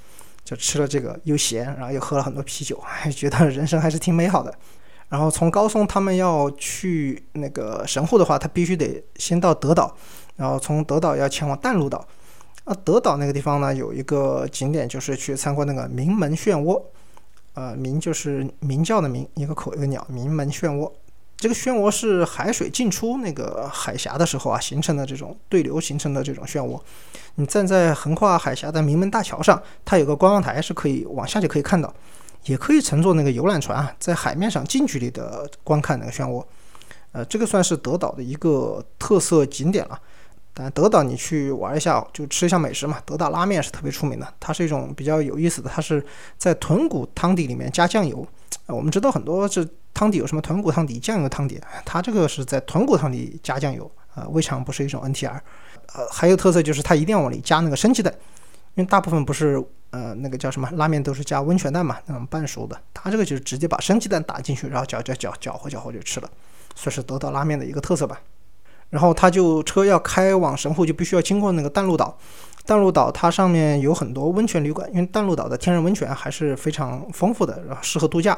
[0.44, 4.54] 就吃了这个又咸，然后又喝了很多啤酒， 还觉得人生还是挺美好的。
[5.08, 9.94] 然后从高松他们要去那个神户的话，他必须得先到德岛。
[10.36, 12.06] 然后从德岛要前往淡路岛，
[12.64, 16.82] 啊，德岛那个地方呢，有一个景点就是去参观那个名门漩涡，
[17.54, 20.92] 呃，鸣就是鸣叫的鸣，一个口一个鸟，鸣门漩涡。
[21.38, 26.80] 这个漩涡是海水进出那个海峡的时候啊形成的这种对流形成的这种漩涡。
[27.34, 31.92] 你站在横跨海峡的名门大桥上，它有个观望台是可以往下就可以看到，
[32.46, 36.42] 也可以乘坐那个游览船啊，在海面上近距离的观看那个漩涡。
[37.12, 40.00] 呃，这个算是德岛的一个特色景点了。
[40.58, 42.98] 但德岛你去玩一下，就吃一下美食嘛。
[43.04, 46.02] 德岛拉面是特别出名的，它是一种比较有意思的，它是
[46.38, 48.26] 在豚骨汤底里面加酱油。
[48.64, 55.38] 我们知道很多这汤底有什么豚骨汤底、酱油汤底，它这个是在豚骨汤底加酱油，呃，未尝不是一种 NTR。
[55.94, 58.10] 呃，还有特色就是它一定要往里加那个生鸡蛋，
[58.76, 66.30] 因为大部分不是呃那个叫什么拉面都是加温泉蛋嘛，那种半熟的，它这个就是直接把生鸡蛋打进去，然后搅搅搅搅和搅和就吃了，
[66.74, 68.18] 算是德岛拉面的一个特色吧。
[68.90, 72.16] 然后他就车要开往神户，就必须要经过那个淡路岛。
[72.64, 78.36] 淡路岛它上面有很多温泉旅馆，因为淡路岛的天然温泉还是非常丰富的，然后适合度假。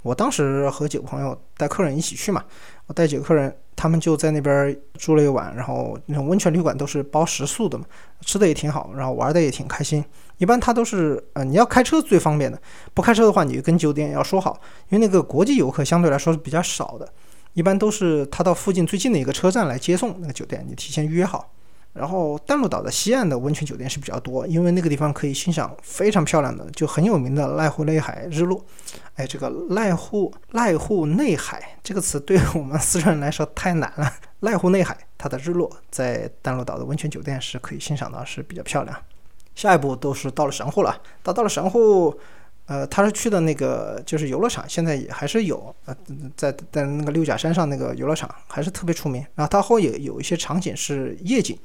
[0.00, 2.42] 我当时和几个朋友带客人一起去嘛，
[2.86, 5.54] 我带几个客人，他们就在那边住了一晚。
[5.54, 7.84] 然后那种温泉旅馆都是包食宿的嘛，
[8.22, 10.02] 吃的也挺好，然后玩的也挺开心。
[10.38, 12.58] 一般他都是呃，你要开车最方便的，
[12.94, 17.06] 不开车的话，你就跟酒店要说好，因为那个国际游客相对来说是比较少的。
[17.56, 21.50] 一般都是他到附近最近的一个车站来接送那个酒店，你提前预约好。
[21.94, 28.62] 然后淡路岛的西岸的温泉酒店是比较多，因为那个地方可以欣赏非常漂亮的，就很有名的濑户内海日落。
[29.14, 34.12] 哎，这个濑户濑户内海这个词对我们四川人来说太难了。
[34.42, 38.94] 濑户内海它的日落在淡路岛的温泉酒店是可以欣赏到，是比较漂亮。
[39.54, 42.14] 下一步都是到了神户了，到到了神户。
[42.66, 45.96] 呃，他是去的那个就是游乐场，现在也还是有，呃，
[46.36, 49.24] 在在那个六甲山上那个游乐场还是特别出名。
[49.34, 51.58] 然后他后也有一些场景是夜景，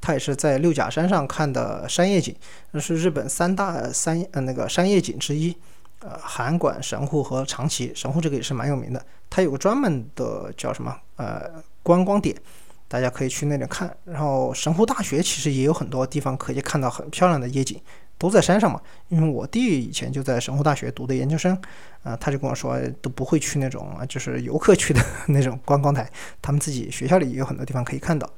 [0.00, 2.34] 他也是在六甲山上看的山夜景，
[2.72, 5.56] 那是日本三大山呃那个山夜景之一。
[6.00, 11.50] 呃，函馆、神户和长崎，神户这个也是蛮有名的，它有个专门的叫什么呃
[11.82, 12.32] 观光点，
[12.86, 13.92] 大家可以去那里看。
[14.04, 17.80] 然后神户大学其实也有很多地方可以看到很漂亮的夜景。
[18.18, 21.56] 都在山上嘛，因为我弟以前就在神户大学读的研究生，
[22.02, 26.10] 啊，他就跟我说都不会去那种就是游客去的 那种观光台，
[26.42, 28.28] 他们自己学校里也有很多地方可以看到。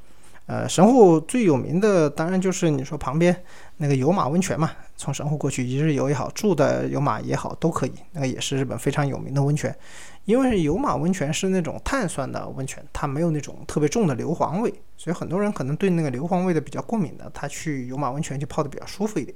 [0.47, 3.35] 呃，神户最有名的当然就是你说旁边
[3.77, 9.73] 那个有马温泉嘛，从神户过去一日游也好，住的有马也好都可以，那个也是日本非常有名的温泉。
[10.25, 19.35] 因为有马温泉是那种碳酸的温泉，它没有那种特别重的硫磺味，所以很多人可能对那个硫磺味的比较过敏的，他去有马温泉就泡的比较舒服一点。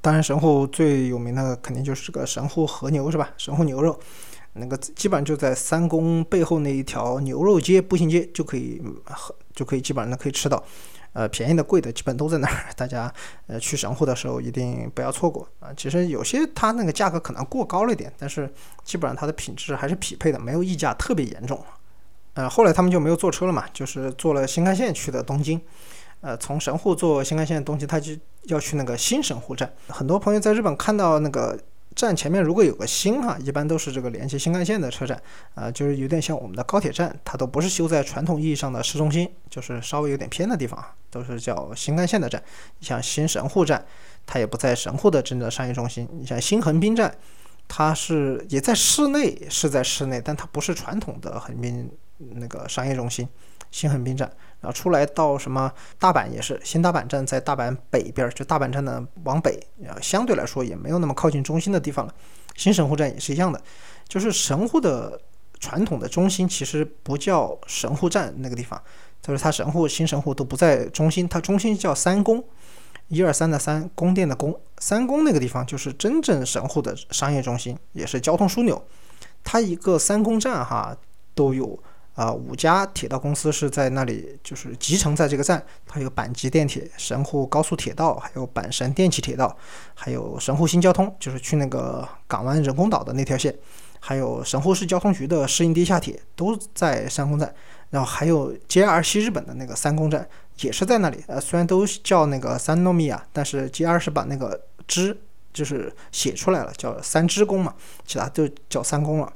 [0.00, 3.30] 当然，神户最有名的肯定就是这个神户和牛，是吧？
[3.36, 3.98] 神户牛肉，
[4.54, 8.80] 那个基本上就在三宫背后那一条牛肉街步行街就可以，
[9.54, 10.62] 就可以基本上可以吃到。
[11.14, 12.66] 呃，便宜的、贵的，基本都在那儿。
[12.76, 13.12] 大家
[13.48, 15.72] 呃去神户的时候一定不要错过啊！
[15.76, 18.48] 其实有些它那个价格可能过高了一点，但是
[18.84, 21.60] 基本上它的品质还是匹配的，没有溢价特别严重。
[22.34, 25.60] 呃，后来他们就没有坐车了嘛，就是坐了新干线去的东京。
[26.20, 28.12] 呃，从神户坐新干线的东京，他就
[28.44, 29.72] 要去那个新神户站。
[29.88, 31.58] 很多朋友在日本看到那个
[31.94, 35.20] 站前面如果有个新哈，一般都是这个连接新干线的车站，
[35.54, 42.42] 啊，就是有点像我们的高铁站，它都不是修在传统意义上的市中心，就是稍微有点偏的地方，都是叫新干线的站。
[42.78, 43.84] 你像新神户站，
[44.26, 46.08] 它也不在神户的真正的商业中心。
[46.12, 47.12] 你像新横滨站，
[47.66, 53.28] 它是也在市内，是在市内，但它不是传统的横滨那个商业中心。
[53.70, 62.12] 新横滨站，然后出来到什么大阪也是，新大阪站在大阪北边，就大阪站的往北，呃，相对来说也没有那么靠近中心的地方了。
[62.56, 63.62] 新神户站也是一样的，
[64.08, 65.20] 就是神户的
[65.60, 68.82] 传统的中心其实不叫神户站那个地方，
[69.22, 72.42] 就是它神户、新神户都不在中心，它中心叫三宫，
[73.06, 78.84] 一二三的三，宫殿的宫，三宫那个地方就是真正神户的商业中心，也是交通枢纽。
[79.44, 80.96] 它一个三宫站哈
[81.36, 81.78] 都有。
[82.18, 85.64] 啊，五家铁道公司是在那里，就是集成在这个站。
[85.86, 89.56] 它有阪急电铁、神户高速铁道，还有阪神电气铁道，
[89.94, 93.54] 还有神户新交通，就是去那个港湾人工岛的那条线，
[94.00, 97.54] 还有神户市交通局的市营地下铁都在三宫站。
[97.90, 100.28] 然后还有 JR 西日本的那个三宫站
[100.62, 101.22] 也是在那里。
[101.28, 105.16] 呃，虽然都叫那个三诺米亚，但是 JR 是把那个支
[105.52, 107.72] 就是写出来了，叫三支宫嘛，
[108.04, 109.32] 其他都叫三宫了。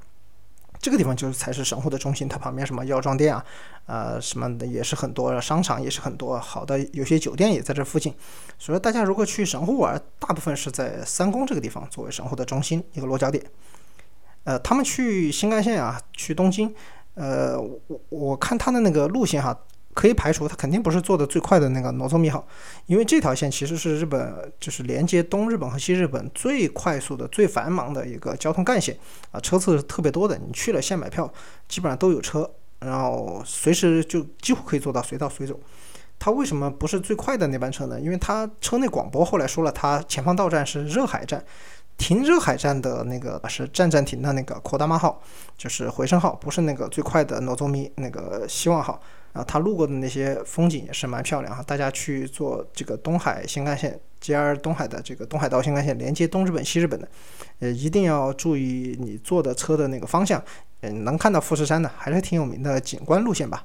[0.82, 3.44] 这个地方就是才是神户的中心，它旁边什么药妆店啊，
[3.86, 8.12] 呃，什么的也是很多，商场也是很多，好的有些酒店也在这附近。
[8.58, 13.42] 所以大家如果去神户玩，大部分是在三宫这个地方作为神户的中心一个落脚点。
[14.42, 16.74] 呃，他们去新干线啊，去东京，
[17.14, 19.56] 呃，我我看他的那个路线哈。
[19.94, 22.46] 可以排除，它肯定不是做的最快的那个诺佐米号，
[22.86, 28.96] 因为这条线其实是日本就是连接东日本和西日本最快速的、最繁忙的一个交通干线
[29.30, 30.38] 啊，车次特别多的。
[30.38, 31.30] 你去了先买票，
[31.68, 35.58] 基本上都有车，然后随时就几乎可以做到随到随走。
[36.18, 38.00] 它为什么不是最快的那班车呢？
[38.00, 41.44] 因为它车内广播后来说了，它前方到站是热海站，
[42.02, 45.22] 停热海站的那个是站站停的那个扩大马号，
[45.56, 49.00] 就是回声号，不是那个最快的诺佐米那个希望号。
[49.32, 51.62] 啊，他路过的那些风景也是蛮漂亮哈。
[51.62, 57.08] 大家去坐这个东海新干线，JR 东海的这个东海道新干线，连接东日本、西日本的，
[57.60, 60.42] 呃，一定要注意你坐的车的那个方向，
[60.80, 63.64] 嗯，能看到富士山的，还是挺有名的景观路线吧。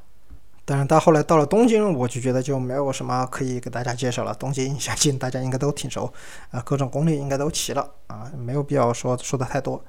[0.70, 4.36] 但是，到后来到了东京，我就觉得就没有什么可以给大家介绍了。
[4.36, 6.12] 东京相信大家应该都挺熟，
[6.52, 9.82] 啊，各种攻略应该都齐了啊，没有必要说说的太多。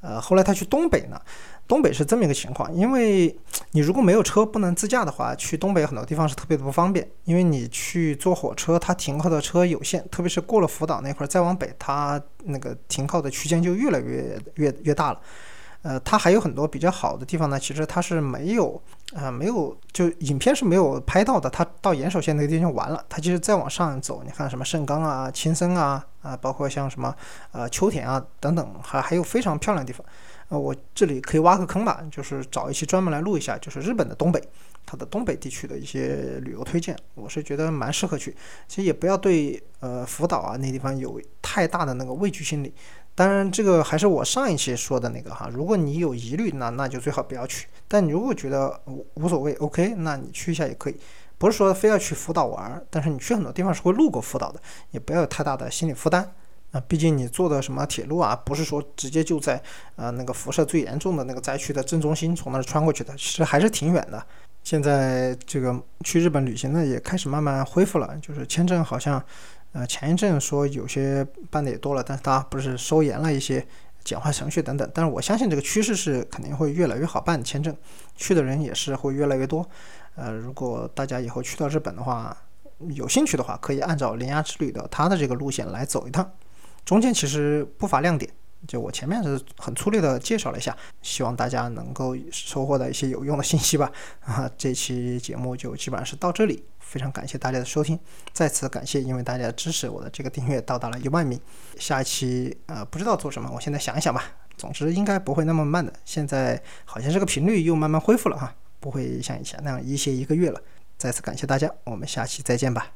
[0.00, 1.20] 呃，后来他去东北呢。
[1.66, 3.34] 东北是这么一个情况，因为
[3.70, 7.08] 你如果没有车不能自驾的话，去东北很多地方是特别的不方便。
[7.24, 15.20] 因为你去坐火车，它停靠的车有限，特别是过了福岛那块儿再往北，它那个停靠的区间就越来越越越大了。
[15.80, 18.78] 呃，它还有很多比较好的地方呢，其实它是没有，
[19.14, 21.48] 呃，没有，就影片是没有拍到的。
[21.48, 27.14] 它到岩手县那个地方完了，它其实再往上走，你看什么盛冈啊、青森啊，啊，包括像什么
[27.52, 30.04] 呃秋田啊等等，还还有非常漂亮的地方。
[30.48, 34.42] 呃，我这里可以挖个坑吧，就是找一期专门来录一下，就是日本的东北，
[34.84, 38.36] 它的东北地区的一些旅游推荐，我是觉得蛮适合去。
[38.66, 42.74] 其实也不要对呃福岛啊那地方有太大的那个畏惧心理。
[43.14, 47.68] 当然，这个还是我上一期说的那个哈，如果你有疑虑，那那就最好不要去。
[47.86, 48.80] 但你如果觉得
[49.14, 50.96] 无所谓，OK，那你去一下也可以。
[51.38, 54.60] 不是说非要去福岛玩，但是你去很多地方是会路过福岛的，
[54.90, 56.28] 也不要有太大的心理负担。
[56.72, 59.62] 啊，毕竟你坐的什么铁路啊，不是说直接就在
[59.94, 64.24] 呃那个辐射最严重的那个灾区的正中心从那儿穿过去的，其实还是挺远的。
[64.64, 69.22] 现在这个去日本旅行呢，也开始慢慢恢复了，就是签证好像，
[69.74, 73.66] 呃前一阵说有些办的也多了，但是它不是收严了一些
[74.02, 74.90] 简化程序等等。
[74.94, 77.76] 但是我相信这个趋势是肯定会越来越好办签证，
[78.16, 79.68] 去的人也是会越来越多。
[80.14, 82.36] 呃，如果大家以后去到日本的话，
[82.90, 86.30] 有兴趣的话，可以按照铃芽之旅的它的这个路线来走一趟。
[86.84, 88.30] 中间其实不乏亮点，
[88.68, 93.90] 就我前面是很粗略的介绍了一下，希望大家能够收获到一些有用的信息吧。
[94.20, 96.62] 啊，这期节目就基本上是到这里，
[96.94, 97.98] 非常感谢大家的收听，
[98.32, 101.40] 再次感谢因为大家的支持，我的这个订阅到达了一万名。
[101.76, 104.22] 下一期呃不知道做什么，我现在想一想吧。
[104.56, 110.60] 总之应该不会那么慢的，现在好像这个频率又慢慢恢复了哈，不会像以前那样一歇一个月了。
[110.96, 112.92] 再次感谢大家，我们下期再见吧。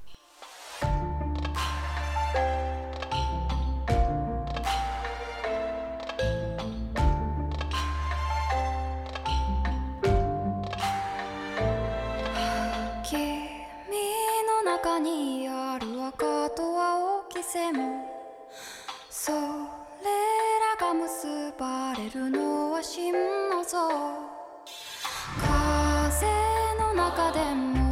[14.98, 18.04] にある赤とは大きせも。
[19.08, 21.26] それらが結
[21.58, 23.78] ばれるのは真の像。
[25.40, 26.26] 風
[26.78, 27.87] の中でも